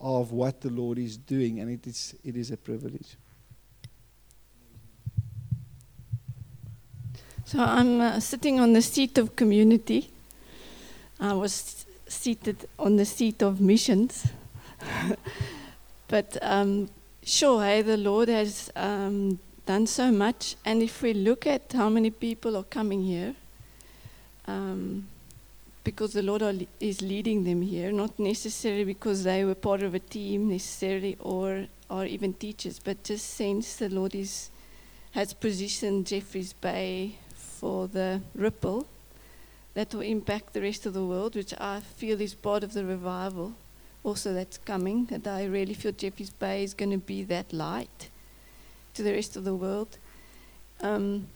of 0.00 0.32
what 0.32 0.60
the 0.60 0.70
Lord 0.70 0.98
is 0.98 1.16
doing, 1.16 1.60
and 1.60 1.70
it 1.70 1.86
is, 1.86 2.14
it 2.24 2.36
is 2.36 2.50
a 2.50 2.56
privilege. 2.56 3.16
So 7.44 7.60
I'm 7.60 8.00
uh, 8.00 8.20
sitting 8.20 8.60
on 8.60 8.72
the 8.72 8.82
seat 8.82 9.16
of 9.16 9.36
community. 9.36 10.10
I 11.20 11.32
was 11.32 11.86
seated 12.06 12.68
on 12.78 12.96
the 12.96 13.04
seat 13.04 13.42
of 13.42 13.60
missions. 13.60 14.26
but 16.08 16.36
um, 16.42 16.90
sure, 17.22 17.62
hey, 17.62 17.82
the 17.82 17.96
Lord 17.96 18.28
has 18.28 18.70
um, 18.76 19.38
done 19.66 19.86
so 19.86 20.10
much. 20.10 20.56
And 20.64 20.82
if 20.82 21.00
we 21.00 21.14
look 21.14 21.46
at 21.46 21.72
how 21.72 21.88
many 21.88 22.10
people 22.10 22.56
are 22.56 22.64
coming 22.64 23.02
here, 23.02 23.34
um, 24.48 25.06
because 25.84 26.14
the 26.14 26.22
Lord 26.22 26.66
is 26.80 27.02
leading 27.02 27.44
them 27.44 27.62
here, 27.62 27.92
not 27.92 28.18
necessarily 28.18 28.84
because 28.84 29.22
they 29.22 29.44
were 29.44 29.54
part 29.54 29.82
of 29.82 29.94
a 29.94 29.98
team 29.98 30.48
necessarily 30.48 31.16
or, 31.20 31.66
or 31.88 32.06
even 32.06 32.32
teachers, 32.32 32.78
but 32.78 33.04
just 33.04 33.26
since 33.34 33.76
the 33.76 33.88
Lord 33.88 34.14
is, 34.14 34.50
has 35.12 35.32
positioned 35.32 36.06
Jeffreys 36.06 36.52
Bay 36.54 37.16
for 37.34 37.86
the 37.86 38.20
ripple 38.34 38.86
that 39.74 39.94
will 39.94 40.00
impact 40.00 40.54
the 40.54 40.62
rest 40.62 40.86
of 40.86 40.94
the 40.94 41.04
world, 41.04 41.36
which 41.36 41.54
I 41.60 41.80
feel 41.80 42.20
is 42.20 42.34
part 42.34 42.64
of 42.64 42.72
the 42.72 42.84
revival 42.84 43.54
also 44.02 44.32
that's 44.32 44.58
coming. 44.58 45.04
That 45.06 45.26
I 45.26 45.44
really 45.44 45.74
feel 45.74 45.92
Jeffreys 45.92 46.30
Bay 46.30 46.64
is 46.64 46.74
going 46.74 46.90
to 46.90 46.98
be 46.98 47.22
that 47.24 47.52
light 47.52 48.08
to 48.94 49.02
the 49.02 49.12
rest 49.12 49.36
of 49.36 49.44
the 49.44 49.54
world. 49.54 49.98
Um, 50.80 51.28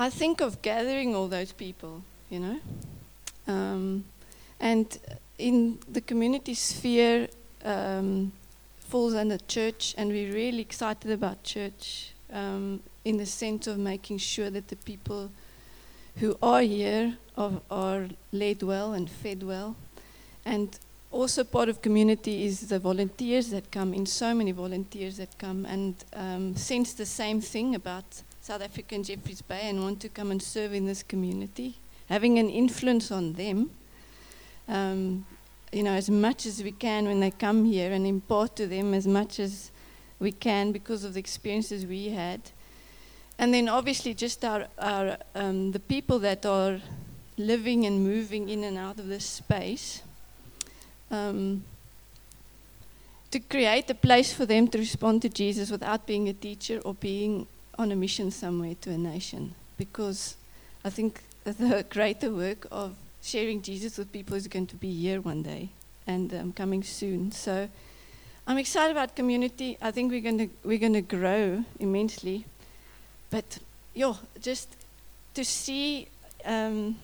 I 0.00 0.08
think 0.08 0.40
of 0.40 0.62
gathering 0.62 1.14
all 1.14 1.28
those 1.28 1.52
people, 1.52 2.02
you 2.30 2.40
know, 2.40 2.58
um, 3.46 4.04
and 4.58 4.98
in 5.36 5.78
the 5.92 6.00
community 6.00 6.54
sphere 6.54 7.28
um, 7.66 8.32
falls 8.78 9.12
under 9.12 9.36
church, 9.36 9.94
and 9.98 10.10
we're 10.10 10.32
really 10.32 10.62
excited 10.62 11.10
about 11.10 11.42
church 11.42 12.12
um, 12.32 12.80
in 13.04 13.18
the 13.18 13.26
sense 13.26 13.66
of 13.66 13.76
making 13.76 14.16
sure 14.16 14.48
that 14.48 14.68
the 14.68 14.76
people 14.76 15.30
who 16.16 16.34
are 16.42 16.62
here 16.62 17.18
are, 17.36 17.60
are 17.70 18.08
led 18.32 18.62
well 18.62 18.94
and 18.94 19.10
fed 19.10 19.42
well. 19.42 19.76
And 20.46 20.78
also 21.10 21.44
part 21.44 21.68
of 21.68 21.82
community 21.82 22.46
is 22.46 22.68
the 22.70 22.78
volunteers 22.78 23.50
that 23.50 23.70
come 23.70 23.92
in, 23.92 24.06
so 24.06 24.32
many 24.32 24.52
volunteers 24.52 25.18
that 25.18 25.36
come 25.36 25.66
and 25.66 25.94
um, 26.14 26.56
sense 26.56 26.94
the 26.94 27.04
same 27.04 27.42
thing 27.42 27.74
about 27.74 28.22
South 28.42 28.62
African 28.62 29.02
Jeffreys 29.02 29.42
Bay 29.42 29.68
and 29.68 29.82
want 29.82 30.00
to 30.00 30.08
come 30.08 30.30
and 30.30 30.42
serve 30.42 30.72
in 30.72 30.86
this 30.86 31.02
community, 31.02 31.74
having 32.08 32.38
an 32.38 32.48
influence 32.48 33.12
on 33.12 33.34
them. 33.34 33.70
Um, 34.66 35.26
you 35.72 35.82
know, 35.82 35.92
as 35.92 36.08
much 36.08 36.46
as 36.46 36.62
we 36.62 36.72
can 36.72 37.04
when 37.04 37.20
they 37.20 37.30
come 37.30 37.66
here 37.66 37.92
and 37.92 38.06
impart 38.06 38.56
to 38.56 38.66
them 38.66 38.94
as 38.94 39.06
much 39.06 39.38
as 39.38 39.70
we 40.18 40.32
can 40.32 40.72
because 40.72 41.04
of 41.04 41.14
the 41.14 41.20
experiences 41.20 41.84
we 41.84 42.08
had. 42.08 42.40
And 43.38 43.52
then 43.52 43.68
obviously 43.68 44.14
just 44.14 44.44
our, 44.44 44.66
our 44.78 45.18
um, 45.34 45.72
the 45.72 45.78
people 45.78 46.18
that 46.20 46.46
are 46.46 46.80
living 47.36 47.84
and 47.84 48.02
moving 48.02 48.48
in 48.48 48.64
and 48.64 48.78
out 48.78 48.98
of 48.98 49.08
this 49.08 49.24
space. 49.24 50.02
Um, 51.10 51.64
to 53.30 53.38
create 53.38 53.88
a 53.90 53.94
place 53.94 54.32
for 54.32 54.46
them 54.46 54.66
to 54.68 54.78
respond 54.78 55.22
to 55.22 55.28
Jesus 55.28 55.70
without 55.70 56.06
being 56.06 56.28
a 56.28 56.32
teacher 56.32 56.80
or 56.84 56.94
being 56.94 57.46
on 57.78 57.92
a 57.92 57.96
mission 57.96 58.30
somewhere 58.30 58.74
to 58.82 58.90
a 58.90 58.98
nation. 58.98 59.54
Because 59.76 60.36
I 60.84 60.90
think 60.90 61.22
the 61.44 61.84
greater 61.88 62.30
work 62.30 62.66
of 62.70 62.94
sharing 63.22 63.62
Jesus 63.62 63.98
with 63.98 64.12
people 64.12 64.36
is 64.36 64.48
going 64.48 64.66
to 64.68 64.76
be 64.76 64.92
here 64.92 65.20
one 65.20 65.42
day 65.42 65.70
and 66.06 66.32
um, 66.34 66.52
coming 66.52 66.82
soon. 66.82 67.32
So 67.32 67.68
I'm 68.46 68.58
excited 68.58 68.92
about 68.92 69.14
community. 69.14 69.76
I 69.80 69.90
think 69.90 70.10
we're 70.10 70.20
going 70.20 70.38
to 70.38 70.48
we're 70.64 70.78
going 70.78 70.94
to 70.94 71.02
grow 71.02 71.64
immensely. 71.78 72.44
But 73.30 73.58
yeah, 73.94 74.14
just 74.40 74.68
to 75.34 75.44
see 75.44 76.08
um, 76.44 76.96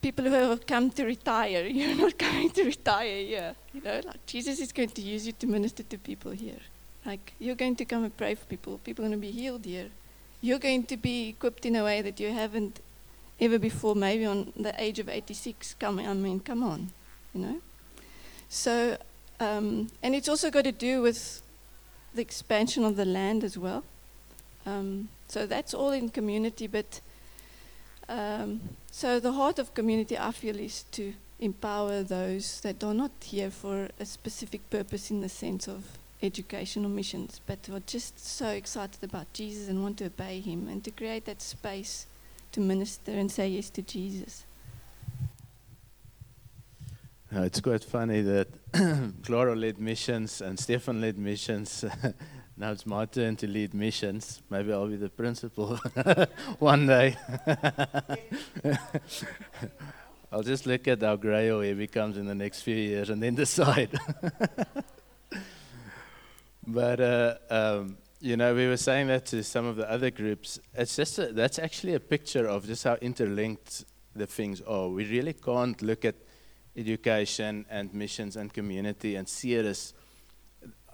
people 0.00 0.24
who 0.24 0.30
have 0.30 0.66
come 0.66 0.90
to 0.90 1.04
retire, 1.04 1.66
you're 1.66 1.96
not 1.96 2.18
coming 2.18 2.50
to 2.50 2.64
retire 2.64 3.24
here. 3.24 3.54
You 3.72 3.82
know, 3.82 4.00
like 4.04 4.26
Jesus 4.26 4.60
is 4.60 4.72
going 4.72 4.90
to 4.90 5.02
use 5.02 5.26
you 5.26 5.32
to 5.32 5.46
minister 5.46 5.82
to 5.82 5.98
people 5.98 6.32
here. 6.32 6.60
Like 7.04 7.34
you're 7.38 7.54
going 7.54 7.76
to 7.76 7.84
come 7.84 8.04
and 8.04 8.16
pray 8.16 8.34
for 8.34 8.44
people. 8.46 8.78
People 8.78 9.04
are 9.04 9.08
going 9.08 9.20
to 9.20 9.26
be 9.26 9.32
healed 9.32 9.64
here. 9.64 9.88
You're 10.40 10.58
going 10.58 10.84
to 10.84 10.96
be 10.96 11.30
equipped 11.30 11.66
in 11.66 11.74
a 11.76 11.84
way 11.84 12.02
that 12.02 12.20
you 12.20 12.32
haven't 12.32 12.80
ever 13.40 13.58
before. 13.58 13.94
Maybe 13.94 14.24
on 14.24 14.52
the 14.56 14.74
age 14.80 14.98
of 14.98 15.08
86. 15.08 15.74
Come, 15.74 15.98
I 15.98 16.12
mean, 16.14 16.40
come 16.40 16.62
on, 16.62 16.90
you 17.34 17.40
know. 17.40 17.60
So 18.48 18.98
Um, 19.40 19.88
and 20.02 20.14
it's 20.14 20.28
also 20.28 20.50
got 20.50 20.64
to 20.64 20.72
do 20.72 21.00
with 21.00 21.42
the 22.14 22.22
expansion 22.22 22.84
of 22.84 22.96
the 22.96 23.04
land 23.04 23.44
as 23.44 23.56
well. 23.56 23.84
Um, 24.66 25.08
so 25.28 25.46
that's 25.46 25.74
all 25.74 25.92
in 25.92 26.08
community, 26.08 26.66
but 26.66 27.00
um, 28.08 28.60
so 28.90 29.20
the 29.20 29.32
heart 29.32 29.58
of 29.58 29.74
community, 29.74 30.18
I 30.18 30.32
feel, 30.32 30.58
is 30.58 30.84
to 30.92 31.14
empower 31.38 32.02
those 32.02 32.60
that 32.62 32.82
are 32.82 32.94
not 32.94 33.12
here 33.22 33.50
for 33.50 33.88
a 34.00 34.04
specific 34.04 34.68
purpose 34.70 35.10
in 35.10 35.20
the 35.20 35.28
sense 35.28 35.68
of 35.68 35.84
education 36.22 36.84
or 36.84 36.88
missions, 36.88 37.40
but 37.46 37.68
are 37.72 37.80
just 37.80 38.18
so 38.18 38.48
excited 38.48 39.02
about 39.02 39.32
Jesus 39.32 39.68
and 39.68 39.82
want 39.82 39.98
to 39.98 40.06
obey 40.06 40.40
Him 40.40 40.68
and 40.68 40.82
to 40.84 40.90
create 40.90 41.24
that 41.26 41.40
space 41.40 42.06
to 42.52 42.60
minister 42.60 43.12
and 43.12 43.30
say 43.30 43.48
yes 43.48 43.70
to 43.70 43.82
Jesus. 43.82 44.44
Uh, 47.34 47.42
it's 47.42 47.60
quite 47.60 47.84
funny 47.84 48.22
that 48.22 48.48
Clara 49.22 49.54
led 49.54 49.78
missions 49.78 50.40
and 50.40 50.58
Stefan 50.58 51.02
led 51.02 51.18
missions. 51.18 51.84
now 52.56 52.72
it's 52.72 52.86
my 52.86 53.04
turn 53.04 53.36
to 53.36 53.46
lead 53.46 53.74
missions. 53.74 54.40
Maybe 54.48 54.72
I'll 54.72 54.88
be 54.88 54.96
the 54.96 55.10
principal 55.10 55.76
one 56.58 56.86
day. 56.86 57.16
I'll 60.32 60.42
just 60.42 60.66
look 60.66 60.88
at 60.88 61.02
how 61.02 61.16
grey 61.16 61.50
he 61.66 61.74
becomes 61.74 62.16
in 62.16 62.26
the 62.26 62.34
next 62.34 62.62
few 62.62 62.76
years 62.76 63.10
and 63.10 63.22
then 63.22 63.34
decide. 63.34 63.90
But, 66.68 67.00
uh, 67.00 67.34
um, 67.50 67.96
you 68.20 68.36
know, 68.36 68.54
we 68.54 68.66
were 68.66 68.76
saying 68.76 69.06
that 69.08 69.26
to 69.26 69.42
some 69.42 69.64
of 69.64 69.76
the 69.76 69.90
other 69.90 70.10
groups. 70.10 70.60
It's 70.74 70.96
just 70.96 71.18
a, 71.18 71.32
that's 71.32 71.58
actually 71.58 71.94
a 71.94 72.00
picture 72.00 72.46
of 72.46 72.66
just 72.66 72.84
how 72.84 72.96
interlinked 72.96 73.84
the 74.14 74.26
things 74.26 74.60
are. 74.62 74.88
We 74.88 75.04
really 75.06 75.32
can't 75.32 75.80
look 75.82 76.04
at 76.04 76.16
education 76.76 77.64
and 77.70 77.92
missions 77.94 78.36
and 78.36 78.52
community 78.52 79.16
and 79.16 79.28
see 79.28 79.54
it 79.54 79.64
as 79.64 79.94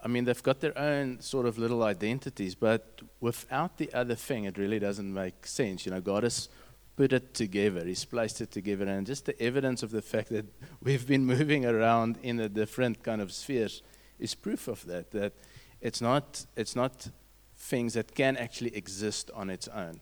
I 0.05 0.07
mean, 0.07 0.27
they've 0.27 0.43
got 0.43 0.61
their 0.61 0.77
own 0.79 1.21
sort 1.21 1.47
of 1.47 1.57
little 1.57 1.83
identities, 1.83 2.55
but 2.55 3.01
without 3.21 3.79
the 3.79 3.91
other 3.95 4.15
thing, 4.15 4.45
it 4.45 4.59
really 4.59 4.79
doesn't 4.79 5.13
make 5.13 5.47
sense. 5.47 5.87
You 5.87 5.93
know, 5.93 6.03
God 6.03 6.25
has 6.25 6.51
put 6.95 7.15
it 7.15 7.33
together, 7.33 7.83
He's 7.83 8.05
placed 8.05 8.43
it 8.43 8.51
together, 8.51 8.85
and 8.85 9.07
just 9.07 9.25
the 9.25 9.41
evidence 9.41 9.83
of 9.83 9.93
the 9.93 10.03
fact 10.03 10.29
that 10.29 10.45
we've 10.83 11.07
been 11.07 11.25
moving 11.25 11.65
around 11.65 12.19
in 12.23 12.37
the 12.37 12.51
different 12.51 13.03
kind 13.03 13.23
of 13.23 13.33
spheres 13.33 13.83
is 14.19 14.35
proof 14.35 14.69
of 14.69 14.85
that. 14.85 15.11
That 15.13 15.33
it's 15.85 16.01
not, 16.01 16.47
it's 16.57 16.75
not 16.75 17.09
things 17.57 17.93
that 17.95 18.15
can 18.15 18.37
actually 18.37 18.75
exist 18.75 19.31
on 19.35 19.51
its 19.51 19.69
own. 19.69 20.01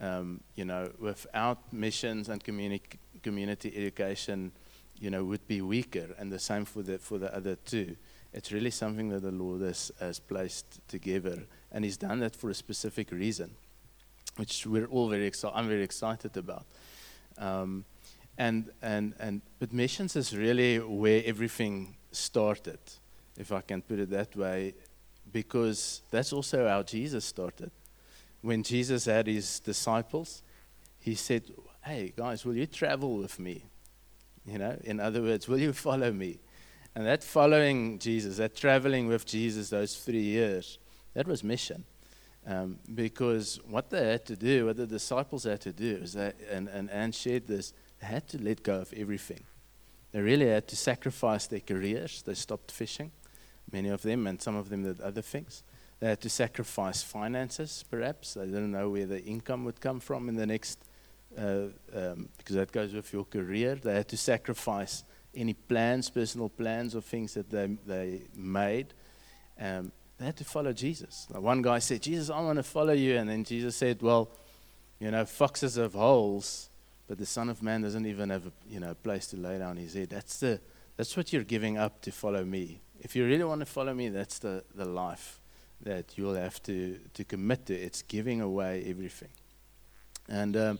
Um, 0.00 0.40
you 0.54 0.64
know, 0.64 0.90
without 0.98 1.72
missions 1.72 2.28
and 2.28 2.42
communi- 2.42 2.80
community 3.22 3.72
education, 3.76 4.52
you 5.00 5.10
know, 5.10 5.24
would 5.24 5.46
be 5.48 5.60
weaker, 5.60 6.14
and 6.18 6.30
the 6.30 6.38
same 6.38 6.64
for 6.64 6.82
the 6.82 6.98
for 6.98 7.18
the 7.18 7.34
other 7.34 7.56
two. 7.56 7.96
It's 8.32 8.52
really 8.52 8.70
something 8.70 9.08
that 9.08 9.22
the 9.22 9.30
Lord 9.32 9.62
has, 9.62 9.90
has 9.98 10.20
placed 10.20 10.86
together, 10.88 11.46
and 11.72 11.84
He's 11.84 11.96
done 11.96 12.20
that 12.20 12.36
for 12.36 12.50
a 12.50 12.54
specific 12.54 13.10
reason, 13.10 13.50
which 14.36 14.66
we're 14.66 14.86
all 14.86 15.08
very 15.08 15.26
excited. 15.26 15.56
I'm 15.56 15.68
very 15.68 15.82
excited 15.82 16.36
about. 16.36 16.66
Um, 17.38 17.84
and 18.38 18.70
and 18.82 19.14
and 19.18 19.40
but 19.58 19.72
missions 19.72 20.14
is 20.14 20.36
really 20.36 20.78
where 20.78 21.22
everything 21.24 21.96
started, 22.12 22.78
if 23.38 23.50
I 23.50 23.62
can 23.62 23.82
put 23.82 23.98
it 23.98 24.10
that 24.10 24.36
way, 24.36 24.74
because 25.32 26.02
that's 26.10 26.32
also 26.32 26.68
how 26.68 26.82
Jesus 26.82 27.24
started. 27.24 27.70
When 28.42 28.62
Jesus 28.62 29.06
had 29.06 29.26
his 29.26 29.60
disciples, 29.60 30.42
he 30.98 31.14
said, 31.14 31.42
"Hey 31.84 32.12
guys, 32.16 32.44
will 32.44 32.56
you 32.56 32.66
travel 32.66 33.18
with 33.18 33.38
me?" 33.38 33.64
You 34.44 34.58
know, 34.58 34.78
in 34.84 35.00
other 35.00 35.22
words, 35.22 35.48
will 35.48 35.58
you 35.58 35.72
follow 35.86 36.12
me? 36.12 36.38
And 36.94 37.04
that 37.06 37.22
following 37.22 37.98
Jesus, 37.98 38.38
that 38.38 38.56
traveling 38.56 39.06
with 39.06 39.26
Jesus 39.26 39.68
those 39.68 39.96
three 39.96 40.22
years, 40.22 40.78
that 41.12 41.26
was 41.26 41.44
mission. 41.44 41.84
Um, 42.46 42.78
because 42.94 43.58
what 43.68 43.90
they 43.90 44.12
had 44.12 44.24
to 44.26 44.36
do, 44.36 44.66
what 44.66 44.76
the 44.76 44.86
disciples 44.86 45.44
had 45.44 45.60
to 45.62 45.72
do, 45.72 45.98
is 46.02 46.12
that, 46.12 46.36
and, 46.50 46.68
and 46.68 46.88
Anne 46.90 47.12
shared 47.12 47.48
this, 47.48 47.74
they 48.00 48.06
had 48.06 48.28
to 48.28 48.38
let 48.40 48.62
go 48.62 48.80
of 48.80 48.94
everything. 48.96 49.42
They 50.12 50.20
really 50.20 50.48
had 50.48 50.68
to 50.68 50.76
sacrifice 50.76 51.46
their 51.48 51.60
careers. 51.60 52.22
They 52.22 52.34
stopped 52.34 52.70
fishing, 52.70 53.10
many 53.72 53.88
of 53.88 54.02
them, 54.02 54.26
and 54.26 54.40
some 54.40 54.56
of 54.56 54.68
them 54.68 54.84
did 54.84 55.00
other 55.00 55.22
things. 55.22 55.62
They 56.00 56.08
had 56.08 56.20
to 56.20 56.28
sacrifice 56.28 57.02
finances, 57.02 57.84
perhaps. 57.90 58.34
They 58.34 58.46
didn't 58.46 58.72
know 58.72 58.90
where 58.90 59.06
the 59.06 59.22
income 59.22 59.64
would 59.64 59.80
come 59.80 60.00
from 60.00 60.28
in 60.28 60.36
the 60.36 60.46
next 60.46 60.78
uh, 61.38 61.68
um, 61.94 62.28
because 62.38 62.56
that 62.56 62.72
goes 62.72 62.92
with 62.92 63.12
your 63.12 63.24
career. 63.24 63.74
They 63.76 63.94
had 63.94 64.08
to 64.08 64.16
sacrifice 64.16 65.04
any 65.34 65.54
plans, 65.54 66.10
personal 66.10 66.48
plans, 66.48 66.94
or 66.94 67.00
things 67.00 67.34
that 67.34 67.50
they, 67.50 67.66
they 67.86 68.22
made. 68.34 68.94
Um, 69.58 69.92
they 70.18 70.26
had 70.26 70.36
to 70.36 70.44
follow 70.44 70.72
Jesus. 70.72 71.26
Now, 71.32 71.40
one 71.40 71.62
guy 71.62 71.78
said, 71.78 72.02
Jesus, 72.02 72.30
I 72.30 72.40
want 72.40 72.56
to 72.56 72.62
follow 72.62 72.94
you. 72.94 73.16
And 73.16 73.28
then 73.28 73.44
Jesus 73.44 73.76
said, 73.76 74.00
Well, 74.00 74.30
you 74.98 75.10
know, 75.10 75.24
foxes 75.26 75.76
have 75.76 75.92
holes, 75.92 76.70
but 77.06 77.18
the 77.18 77.26
Son 77.26 77.50
of 77.50 77.62
Man 77.62 77.82
doesn't 77.82 78.06
even 78.06 78.30
have 78.30 78.46
a 78.46 78.52
you 78.68 78.80
know, 78.80 78.94
place 78.94 79.26
to 79.28 79.36
lay 79.36 79.58
down 79.58 79.76
his 79.76 79.94
head. 79.94 80.10
That's, 80.10 80.40
the, 80.40 80.60
that's 80.96 81.16
what 81.16 81.32
you're 81.32 81.44
giving 81.44 81.76
up 81.76 82.00
to 82.02 82.12
follow 82.12 82.44
me. 82.44 82.80
If 83.00 83.14
you 83.16 83.26
really 83.26 83.44
want 83.44 83.60
to 83.60 83.66
follow 83.66 83.94
me, 83.94 84.08
that's 84.08 84.38
the, 84.38 84.64
the 84.74 84.84
life 84.84 85.40
that 85.82 86.16
you'll 86.16 86.34
have 86.34 86.62
to, 86.64 86.98
to 87.14 87.24
commit 87.24 87.66
to. 87.66 87.74
It's 87.74 88.02
giving 88.02 88.40
away 88.40 88.84
everything. 88.88 89.28
And 90.28 90.56
um, 90.56 90.78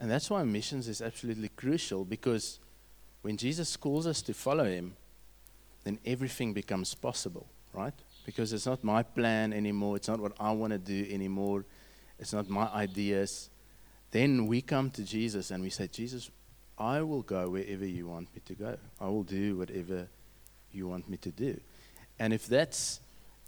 and 0.00 0.10
that's 0.10 0.30
why 0.30 0.42
missions 0.44 0.86
is 0.88 1.02
absolutely 1.02 1.48
crucial 1.48 2.04
because 2.04 2.60
when 3.22 3.36
Jesus 3.36 3.76
calls 3.76 4.06
us 4.06 4.22
to 4.22 4.34
follow 4.34 4.64
him, 4.64 4.94
then 5.84 5.98
everything 6.04 6.52
becomes 6.52 6.94
possible, 6.94 7.48
right? 7.72 7.94
Because 8.24 8.52
it's 8.52 8.66
not 8.66 8.84
my 8.84 9.02
plan 9.02 9.52
anymore, 9.52 9.96
it's 9.96 10.08
not 10.08 10.20
what 10.20 10.32
I 10.38 10.52
want 10.52 10.72
to 10.72 10.78
do 10.78 11.06
anymore, 11.10 11.64
it's 12.18 12.32
not 12.32 12.48
my 12.48 12.68
ideas. 12.68 13.50
Then 14.10 14.46
we 14.46 14.62
come 14.62 14.90
to 14.92 15.02
Jesus 15.02 15.50
and 15.50 15.62
we 15.62 15.70
say, 15.70 15.88
Jesus, 15.88 16.30
I 16.78 17.02
will 17.02 17.22
go 17.22 17.50
wherever 17.50 17.84
you 17.84 18.06
want 18.06 18.32
me 18.34 18.40
to 18.46 18.54
go. 18.54 18.76
I 19.00 19.06
will 19.06 19.24
do 19.24 19.58
whatever 19.58 20.08
you 20.72 20.88
want 20.88 21.08
me 21.08 21.16
to 21.18 21.30
do. 21.30 21.60
And 22.18 22.32
if 22.32 22.46
that's 22.46 23.00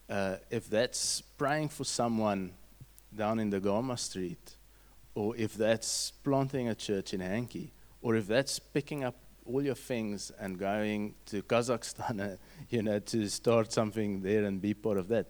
uh, 0.08 0.36
if 0.50 0.68
that's 0.68 1.20
praying 1.38 1.68
for 1.68 1.84
someone 1.84 2.52
down 3.14 3.38
in 3.38 3.50
the 3.50 3.60
Goma 3.60 3.98
Street 3.98 4.56
or 5.14 5.36
if 5.36 5.54
that's 5.54 6.12
planting 6.24 6.68
a 6.68 6.74
church 6.74 7.14
in 7.14 7.20
Hankey, 7.20 7.72
or 8.02 8.16
if 8.16 8.26
that's 8.26 8.58
picking 8.58 9.04
up 9.04 9.14
all 9.44 9.62
your 9.62 9.74
things 9.74 10.30
and 10.38 10.58
going 10.58 11.14
to 11.26 11.42
Kazakhstan, 11.42 12.20
uh, 12.32 12.36
you 12.70 12.82
know, 12.82 12.98
to 12.98 13.28
start 13.28 13.72
something 13.72 14.22
there 14.22 14.44
and 14.44 14.60
be 14.60 14.74
part 14.74 14.98
of 14.98 15.08
that. 15.08 15.26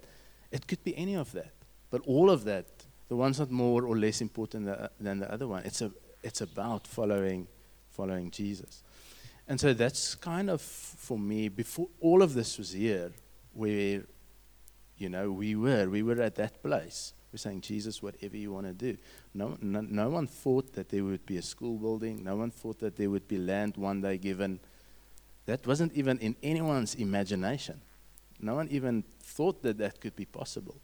It 0.51 0.67
could 0.67 0.83
be 0.85 0.97
any 0.97 1.17
of 1.17 1.33
that, 1.33 1.53
but 1.91 2.03
all 2.07 2.31
of 2.31 2.45
that, 2.45 2.67
the 3.09 3.17
one's 3.17 3.39
not 3.39 3.51
more 3.51 3.85
or 3.85 3.97
less 3.97 4.21
important 4.21 4.69
than 5.01 5.21
the 5.21 5.33
other 5.33 5.49
one. 5.49 5.63
It's 5.65 5.81
a, 5.81 5.91
it's 6.23 6.41
about 6.41 6.87
following, 6.87 7.47
following 7.91 8.31
Jesus, 8.31 8.83
and 9.51 9.61
so 9.61 9.75
that's 9.75 10.15
kind 10.15 10.49
of 10.49 10.63
for 10.63 11.19
me. 11.19 11.51
Before 11.51 11.89
all 12.01 12.23
of 12.23 12.33
this 12.33 12.57
was 12.57 12.73
here, 12.73 13.13
where, 13.53 14.05
you 14.97 15.11
know, 15.11 15.31
we 15.31 15.57
were, 15.57 15.91
we 15.91 16.03
were 16.03 16.23
at 16.23 16.37
that 16.37 16.63
place 16.63 17.13
we're 17.33 17.39
saying, 17.39 17.61
Jesus, 17.61 18.03
whatever 18.03 18.37
you 18.37 18.53
want 18.53 18.67
to 18.67 18.73
do. 18.73 18.99
No, 19.35 19.57
no, 19.61 19.81
no, 19.83 20.11
one 20.11 20.27
thought 20.27 20.73
that 20.73 20.89
there 20.89 21.05
would 21.05 21.25
be 21.27 21.37
a 21.37 21.43
school 21.43 21.79
building. 21.79 22.25
No 22.25 22.37
one 22.37 22.51
thought 22.51 22.81
that 22.81 22.97
there 22.97 23.09
would 23.09 23.29
be 23.29 23.39
land 23.39 23.77
one 23.77 24.01
day 24.01 24.19
given. 24.19 24.59
That 25.47 25.65
wasn't 25.67 25.93
even 25.93 26.19
in 26.19 26.35
anyone's 26.43 26.97
imagination. 26.97 27.81
No 28.41 28.57
one 28.57 28.69
even 28.71 29.05
thought 29.23 29.63
that 29.63 29.79
that 29.79 30.01
could 30.01 30.17
be 30.17 30.25
possible. 30.25 30.77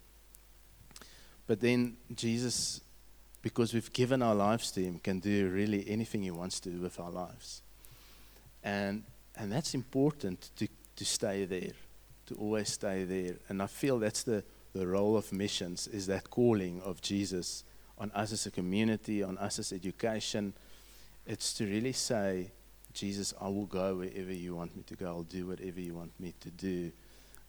But 1.47 1.59
then 1.59 1.97
Jesus, 2.15 2.79
because 3.41 3.73
we've 3.73 3.91
given 3.91 4.21
our 4.21 4.35
lives 4.35 4.71
to 4.71 4.81
Him, 4.81 4.99
can 4.99 5.19
do 5.19 5.49
really 5.49 5.89
anything 5.89 6.23
He 6.23 6.31
wants 6.31 6.61
to 6.61 6.69
do 6.69 6.79
with 6.79 6.97
our 6.99 7.11
lives. 7.11 7.61
And, 8.63 9.03
and 9.35 9.51
that's 9.51 9.73
important 9.73 10.51
to, 10.57 10.67
to 10.95 11.05
stay 11.05 11.45
there, 11.45 11.73
to 12.27 12.35
always 12.35 12.71
stay 12.71 13.03
there. 13.03 13.35
And 13.49 13.61
I 13.61 13.67
feel 13.67 13.99
that's 13.99 14.23
the 14.23 14.43
the 14.77 14.87
role 14.87 15.17
of 15.17 15.33
missions 15.33 15.87
is 15.87 16.07
that 16.07 16.29
calling 16.29 16.81
of 16.81 17.01
Jesus 17.01 17.63
on 17.97 18.11
us 18.11 18.31
as 18.31 18.45
a 18.45 18.51
community, 18.51 19.23
on 19.23 19.37
us 19.39 19.57
as 19.57 19.73
education. 19.73 20.53
It's 21.25 21.53
to 21.55 21.65
really 21.65 21.93
say, 21.93 22.51
Jesus, 22.93 23.33
I 23.41 23.47
will 23.47 23.65
go 23.65 23.95
wherever 23.95 24.31
you 24.31 24.55
want 24.55 24.75
me 24.75 24.83
to 24.83 24.95
go. 24.95 25.07
I'll 25.07 25.23
do 25.23 25.47
whatever 25.47 25.79
you 25.79 25.95
want 25.95 26.17
me 26.19 26.33
to 26.41 26.49
do. 26.51 26.91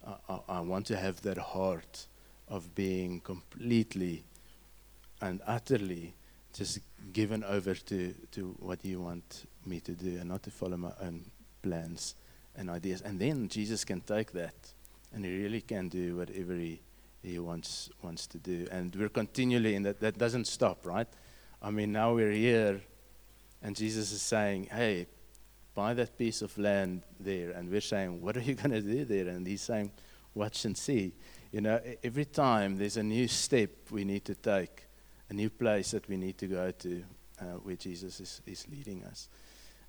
I, 0.07 0.15
I, 0.29 0.39
I 0.49 0.61
want 0.61 0.87
to 0.87 0.97
have 0.97 1.21
that 1.23 1.39
heart 1.39 2.07
of 2.49 2.75
being 2.75 3.21
completely 3.21 4.25
and 5.21 5.43
utterly 5.47 6.15
just 6.53 6.81
given 7.13 7.45
over 7.45 7.75
to, 7.75 8.15
to 8.33 8.55
what 8.59 8.85
you 8.85 9.01
want 9.01 9.47
me 9.67 9.81
to 9.81 9.93
do 9.93 10.19
and 10.19 10.29
not 10.29 10.43
to 10.43 10.51
follow 10.51 10.77
my 10.77 10.93
own 11.01 11.25
plans 11.63 12.15
and 12.57 12.71
ideas. 12.71 13.03
And 13.03 13.19
then 13.19 13.49
Jesus 13.49 13.85
can 13.85 14.01
take 14.01 14.33
that 14.33 14.55
and 15.13 15.25
he 15.25 15.43
really 15.43 15.61
can 15.61 15.89
do 15.89 16.17
whatever 16.17 16.55
he 16.55 16.81
he 17.21 17.39
wants 17.41 17.91
wants 18.01 18.29
to 18.29 18.39
do. 18.39 18.69
And 18.71 18.95
we're 18.95 19.09
continually 19.09 19.75
in 19.75 19.83
that. 19.83 19.99
That 19.99 20.19
doesn't 20.19 20.47
stop, 20.47 20.87
right? 20.87 21.09
I 21.61 21.71
mean, 21.71 21.91
now 21.91 22.15
we're 22.15 22.31
here, 22.31 22.81
and 23.61 23.75
Jesus 23.75 24.13
is 24.13 24.23
saying, 24.23 24.69
"Hey, 24.71 25.09
buy 25.79 25.95
that 25.95 26.19
piece 26.19 26.43
of 26.43 26.59
land 26.59 27.03
there. 27.21 27.53
And 27.53 27.71
we're 27.71 27.81
saying, 27.81 28.21
what 28.21 28.37
are 28.37 28.41
you 28.41 28.55
going 28.63 28.73
to 28.73 28.81
do 28.81 29.05
there? 29.05 29.29
And 29.29 29.47
he's 29.47 29.63
saying, 29.63 29.93
watch 30.35 30.65
and 30.65 30.77
see. 30.77 31.13
You 31.53 31.61
know, 31.61 31.81
every 32.03 32.25
time 32.25 32.77
there's 32.77 32.97
a 32.97 33.03
new 33.05 33.29
step 33.29 33.71
we 33.93 34.03
need 34.03 34.25
to 34.25 34.35
take, 34.35 34.88
a 35.31 35.35
new 35.35 35.51
place 35.51 35.91
that 35.91 36.09
we 36.09 36.17
need 36.17 36.39
to 36.39 36.47
go 36.47 36.71
to 36.71 37.05
uh, 37.41 37.45
where 37.63 37.77
Jesus 37.77 38.21
is, 38.21 38.41
is 38.47 38.67
leading 38.69 39.05
us. 39.05 39.29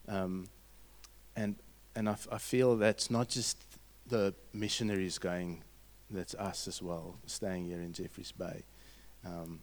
Um, 0.07 0.47
and 1.35 1.55
and 1.95 2.07
I, 2.07 2.13
f- 2.13 2.27
I 2.31 2.37
feel 2.37 2.77
that's 2.77 3.09
not 3.09 3.29
just 3.29 3.57
the 4.07 4.33
missionaries 4.53 5.17
going, 5.17 5.63
that's 6.09 6.35
us 6.35 6.67
as 6.67 6.81
well, 6.81 7.17
staying 7.25 7.65
here 7.65 7.81
in 7.81 7.93
Jeffreys 7.93 8.31
Bay. 8.31 8.63
Um, 9.25 9.59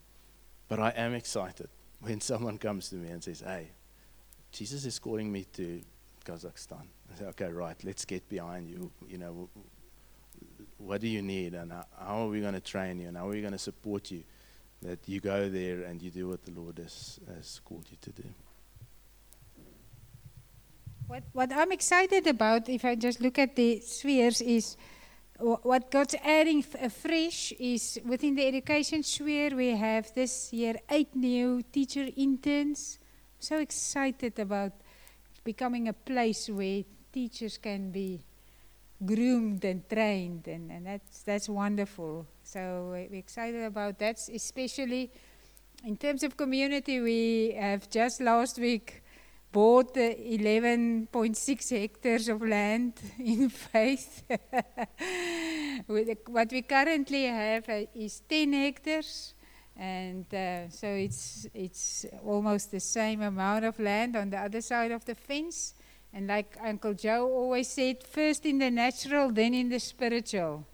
but 0.68 0.80
I 0.80 0.90
am 0.90 1.14
excited 1.14 1.68
when 2.00 2.20
someone 2.32 2.58
comes 2.58 2.88
to 2.90 2.96
me 2.96 3.08
and 3.08 3.22
says, 3.22 3.40
hey, 3.40 3.70
Jesus 4.52 4.84
is 4.84 4.98
calling 4.98 5.30
me 5.30 5.44
to 5.54 5.80
Kazakhstan. 6.24 6.86
I 7.12 7.18
say, 7.18 7.24
okay, 7.26 7.50
right, 7.50 7.76
let's 7.84 8.04
get 8.04 8.28
behind 8.28 8.68
you. 8.68 8.90
You 9.08 9.18
know, 9.18 9.48
what 10.78 11.00
do 11.00 11.08
you 11.08 11.22
need 11.22 11.54
and 11.54 11.72
how, 11.72 11.84
how 11.98 12.26
are 12.26 12.28
we 12.28 12.40
going 12.40 12.54
to 12.54 12.60
train 12.60 12.98
you 12.98 13.08
and 13.08 13.16
how 13.16 13.28
are 13.28 13.30
we 13.30 13.40
going 13.40 13.52
to 13.52 13.58
support 13.58 14.10
you 14.10 14.22
that 14.82 15.00
you 15.06 15.20
go 15.20 15.48
there 15.48 15.82
and 15.82 16.02
you 16.02 16.10
do 16.10 16.28
what 16.28 16.44
the 16.44 16.52
Lord 16.52 16.78
has, 16.78 17.18
has 17.34 17.60
called 17.64 17.86
you 17.90 17.96
to 18.02 18.10
do. 18.10 18.28
What, 21.06 21.22
what 21.32 21.52
I'm 21.52 21.72
excited 21.72 22.26
about, 22.26 22.68
if 22.68 22.84
I 22.84 22.96
just 22.96 23.20
look 23.20 23.38
at 23.38 23.54
the 23.54 23.80
spheres, 23.80 24.40
is 24.40 24.76
what 25.38 25.90
God's 25.90 26.14
adding 26.24 26.58
f- 26.58 26.74
uh, 26.74 26.86
afresh 26.86 27.52
is 27.52 28.00
within 28.04 28.34
the 28.34 28.46
education 28.46 29.02
sphere, 29.02 29.54
we 29.54 29.68
have 29.76 30.12
this 30.14 30.52
year 30.52 30.76
eight 30.90 31.14
new 31.14 31.62
teacher 31.62 32.08
interns. 32.16 32.98
So 33.38 33.58
excited 33.58 34.38
about 34.38 34.72
becoming 35.44 35.88
a 35.88 35.92
place 35.92 36.48
where 36.48 36.82
teachers 37.12 37.58
can 37.58 37.90
be 37.90 38.24
groomed 39.04 39.64
and 39.64 39.88
trained, 39.88 40.48
and, 40.48 40.72
and 40.72 40.86
that's, 40.86 41.22
that's 41.22 41.48
wonderful. 41.48 42.26
So 42.46 42.90
we- 42.92 43.08
we're 43.10 43.18
excited 43.18 43.64
about 43.64 43.98
that, 43.98 44.20
especially 44.32 45.10
in 45.84 45.96
terms 45.96 46.22
of 46.22 46.36
community. 46.36 47.00
We 47.00 47.54
have 47.58 47.90
just 47.90 48.20
last 48.20 48.58
week 48.58 49.02
bought 49.50 49.96
11.6 49.96 51.70
hectares 51.70 52.28
of 52.28 52.42
land 52.42 52.92
in 53.18 53.48
faith. 53.48 54.22
What 55.88 56.52
we 56.52 56.62
currently 56.62 57.24
have 57.24 57.68
uh, 57.68 57.86
is 57.94 58.20
10 58.28 58.52
hectares, 58.52 59.34
and 59.76 60.24
uh, 60.32 60.70
so 60.70 60.86
it's 60.86 61.46
it's 61.52 62.06
almost 62.24 62.70
the 62.70 62.80
same 62.80 63.22
amount 63.22 63.64
of 63.64 63.78
land 63.78 64.16
on 64.16 64.30
the 64.30 64.38
other 64.38 64.60
side 64.60 64.92
of 64.92 65.04
the 65.04 65.14
fence. 65.16 65.74
And 66.12 66.28
like 66.28 66.56
Uncle 66.62 66.94
Joe 66.94 67.28
always 67.28 67.68
said, 67.68 68.04
first 68.04 68.46
in 68.46 68.58
the 68.58 68.70
natural, 68.70 69.32
then 69.32 69.52
in 69.52 69.68
the 69.68 69.80
spiritual. 69.80 70.64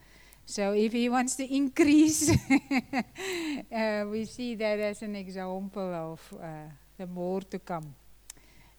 So 0.52 0.74
if 0.74 0.92
he 0.92 1.08
wants 1.08 1.34
to 1.36 1.48
increase, 1.48 2.28
uh, 3.72 4.04
we 4.10 4.26
see 4.26 4.54
that 4.56 4.78
as 4.80 5.00
an 5.00 5.16
example 5.16 5.94
of 5.94 6.20
uh, 6.38 6.68
the 6.98 7.06
more 7.06 7.40
to 7.40 7.58
come. 7.58 7.94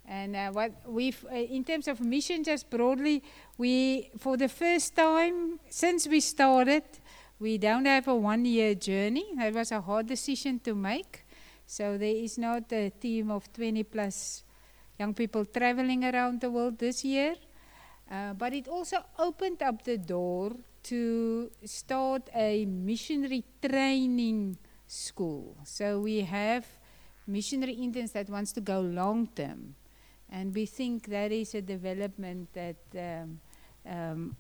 And 0.05 0.35
uh, 0.35 0.51
what 0.51 0.71
we've, 0.85 1.25
uh, 1.25 1.33
in 1.33 1.63
terms 1.63 1.87
of 1.87 1.99
mission, 1.99 2.43
just 2.43 2.69
broadly, 2.69 3.23
we, 3.57 4.11
for 4.19 4.37
the 4.37 4.49
first 4.49 4.95
time 4.95 5.59
since 5.67 6.07
we 6.07 6.19
started, 6.19 6.83
we 7.39 7.57
don't 7.57 7.85
have 7.85 8.07
a 8.07 8.15
one 8.15 8.45
year 8.45 8.75
journey. 8.75 9.25
That 9.35 9.55
was 9.55 9.71
a 9.71 9.81
hard 9.81 10.05
decision 10.05 10.59
to 10.65 10.75
make. 10.75 11.25
So 11.65 11.97
there 11.97 12.15
is 12.15 12.37
not 12.37 12.71
a 12.71 12.91
team 12.91 13.31
of 13.31 13.51
20 13.51 13.81
plus 13.85 14.43
young 14.99 15.15
people 15.15 15.43
traveling 15.45 16.05
around 16.05 16.41
the 16.41 16.51
world 16.51 16.77
this 16.77 17.03
year. 17.03 17.33
Uh, 18.11 18.33
but 18.33 18.53
it 18.53 18.67
also 18.67 18.97
opened 19.17 19.63
up 19.63 19.83
the 19.83 19.97
door 19.97 20.51
to 20.83 21.49
start 21.65 22.29
a 22.35 22.65
missionary 22.65 23.43
training 23.61 24.57
school. 24.87 25.57
So 25.63 25.99
we 25.99 26.21
have 26.21 26.65
missionary 27.27 27.73
interns 27.73 28.11
that 28.11 28.29
wants 28.29 28.51
to 28.53 28.61
go 28.61 28.81
long 28.81 29.27
term. 29.27 29.75
And 30.29 30.53
we 30.53 30.65
think 30.65 31.07
that 31.07 31.31
is 31.31 31.53
a 31.55 31.61
development 31.61 32.49
that 32.53 32.75
um, 32.97 33.39
um, 33.89 34.35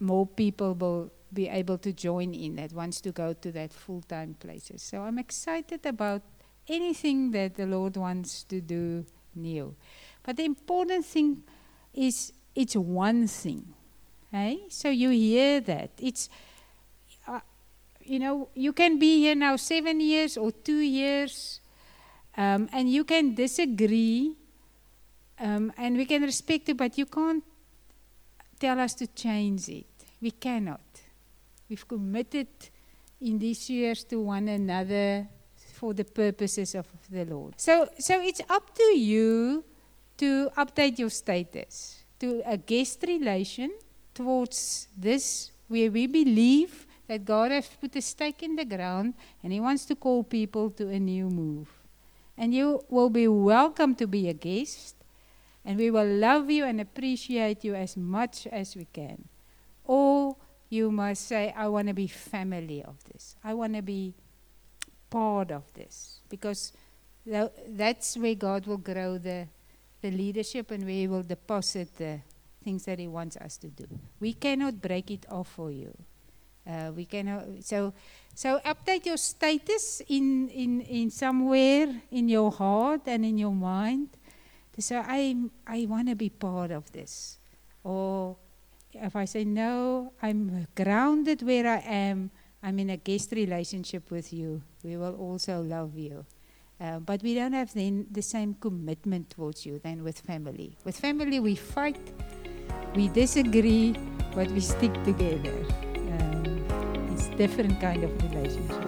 more 0.00 0.26
people 0.26 0.74
will 0.74 1.12
be 1.32 1.48
able 1.48 1.78
to 1.78 1.92
join 1.92 2.34
in 2.34 2.56
that 2.56 2.72
wants 2.72 3.00
to 3.02 3.12
go 3.12 3.32
to 3.32 3.52
that 3.52 3.72
full 3.72 4.02
time 4.02 4.34
places. 4.34 4.82
So 4.82 5.02
I'm 5.02 5.18
excited 5.18 5.84
about 5.86 6.22
anything 6.68 7.30
that 7.32 7.56
the 7.56 7.66
Lord 7.66 7.96
wants 7.96 8.44
to 8.44 8.60
do 8.60 9.04
new. 9.34 9.74
But 10.22 10.36
the 10.36 10.44
important 10.44 11.04
thing 11.04 11.42
is 11.94 12.32
it's 12.54 12.76
one 12.76 13.26
thing. 13.26 13.74
Hey? 14.30 14.66
So 14.68 14.90
you 14.90 15.10
hear 15.10 15.60
that. 15.60 15.90
It's, 15.98 16.28
uh, 17.26 17.40
you 18.02 18.18
know, 18.18 18.48
you 18.54 18.72
can 18.72 18.98
be 18.98 19.20
here 19.20 19.34
now 19.34 19.56
seven 19.56 20.00
years 20.00 20.36
or 20.36 20.50
two 20.50 20.80
years, 20.80 21.60
um, 22.36 22.68
and 22.72 22.90
you 22.90 23.04
can 23.04 23.34
disagree, 23.34 24.36
um, 25.40 25.72
and 25.76 25.96
we 25.96 26.04
can 26.04 26.22
respect 26.22 26.68
it, 26.68 26.76
but 26.76 26.98
you 26.98 27.06
can't 27.06 27.44
tell 28.58 28.78
us 28.78 28.94
to 28.94 29.06
change 29.06 29.68
it. 29.68 29.86
We 30.20 30.32
cannot. 30.32 30.80
We've 31.68 31.86
committed 31.86 32.48
in 33.20 33.38
these 33.38 33.68
years 33.70 34.04
to 34.04 34.20
one 34.20 34.48
another 34.48 35.28
for 35.74 35.94
the 35.94 36.04
purposes 36.04 36.74
of 36.74 36.86
the 37.10 37.24
Lord. 37.24 37.54
So, 37.56 37.88
so 37.98 38.20
it's 38.20 38.40
up 38.48 38.74
to 38.74 38.98
you 38.98 39.64
to 40.18 40.50
update 40.56 40.98
your 40.98 41.10
status 41.10 42.02
to 42.18 42.42
a 42.44 42.56
guest 42.56 43.04
relation 43.06 43.70
towards 44.18 44.88
this, 44.96 45.52
where 45.68 45.90
we 45.90 46.08
believe 46.08 46.86
that 47.06 47.24
God 47.24 47.52
has 47.52 47.68
put 47.68 47.94
a 47.94 48.02
stake 48.02 48.42
in 48.42 48.56
the 48.56 48.64
ground 48.64 49.14
and 49.42 49.52
He 49.52 49.60
wants 49.60 49.84
to 49.86 49.94
call 49.94 50.24
people 50.24 50.70
to 50.70 50.88
a 50.88 50.98
new 50.98 51.30
move. 51.30 51.68
And 52.36 52.52
you 52.52 52.82
will 52.90 53.10
be 53.10 53.28
welcome 53.28 53.94
to 53.94 54.06
be 54.06 54.28
a 54.28 54.32
guest, 54.32 54.96
and 55.64 55.78
we 55.78 55.90
will 55.90 56.06
love 56.06 56.50
you 56.50 56.64
and 56.64 56.80
appreciate 56.80 57.64
you 57.64 57.74
as 57.74 57.96
much 57.96 58.46
as 58.48 58.74
we 58.74 58.86
can. 58.92 59.28
Or 59.84 60.36
you 60.68 60.90
must 60.90 61.26
say, 61.26 61.54
I 61.56 61.68
want 61.68 61.88
to 61.88 61.94
be 61.94 62.08
family 62.08 62.82
of 62.82 62.96
this. 63.04 63.36
I 63.42 63.54
want 63.54 63.74
to 63.74 63.82
be 63.82 64.14
part 65.10 65.50
of 65.50 65.72
this. 65.74 66.20
Because 66.28 66.72
tha- 67.24 67.52
that's 67.68 68.16
where 68.16 68.34
God 68.34 68.66
will 68.66 68.78
grow 68.78 69.18
the, 69.18 69.46
the 70.02 70.10
leadership 70.10 70.70
and 70.70 70.84
where 70.84 70.92
He 70.92 71.08
will 71.08 71.22
deposit 71.22 71.96
the 71.96 72.20
things 72.68 72.84
that 72.84 72.98
He 72.98 73.08
wants 73.08 73.36
us 73.38 73.56
to 73.64 73.68
do. 73.68 73.88
We 74.20 74.34
cannot 74.34 74.74
break 74.88 75.10
it 75.10 75.24
off 75.30 75.48
for 75.48 75.70
you. 75.72 75.96
Uh, 76.68 76.92
we 76.94 77.06
cannot. 77.06 77.44
So, 77.64 77.94
so 78.34 78.60
update 78.60 79.06
your 79.06 79.16
status 79.16 80.02
in, 80.06 80.48
in, 80.50 80.82
in 80.82 81.10
somewhere 81.10 81.88
in 82.10 82.28
your 82.28 82.50
heart 82.52 83.02
and 83.06 83.24
in 83.24 83.38
your 83.38 83.56
mind. 83.56 84.08
Say, 84.78 84.96
I, 84.96 85.34
I 85.66 85.86
want 85.88 86.08
to 86.08 86.14
be 86.14 86.28
part 86.28 86.70
of 86.70 86.92
this. 86.92 87.38
Or 87.82 88.36
if 88.92 89.16
I 89.16 89.24
say, 89.24 89.44
no, 89.44 90.12
I'm 90.22 90.68
grounded 90.76 91.42
where 91.42 91.66
I 91.66 91.78
am, 91.78 92.30
I'm 92.62 92.78
in 92.78 92.90
a 92.90 92.96
guest 92.96 93.32
relationship 93.32 94.10
with 94.10 94.32
you, 94.32 94.62
we 94.84 94.96
will 94.96 95.16
also 95.16 95.62
love 95.62 95.96
you. 95.96 96.24
Uh, 96.80 97.00
but 97.00 97.22
we 97.24 97.34
don't 97.34 97.54
have 97.54 97.74
then 97.74 98.06
the 98.12 98.22
same 98.22 98.54
commitment 98.54 99.30
towards 99.30 99.66
you 99.66 99.80
than 99.80 100.04
with 100.04 100.20
family. 100.20 100.76
With 100.84 100.96
family, 101.00 101.40
we 101.40 101.56
fight, 101.56 101.98
we 102.94 103.08
disagree, 103.08 103.96
but 104.34 104.48
we 104.50 104.60
stick 104.60 104.92
together. 105.04 105.54
Um, 105.94 106.64
it's 107.12 107.28
different 107.36 107.80
kind 107.80 108.04
of 108.04 108.10
relationship. 108.22 108.87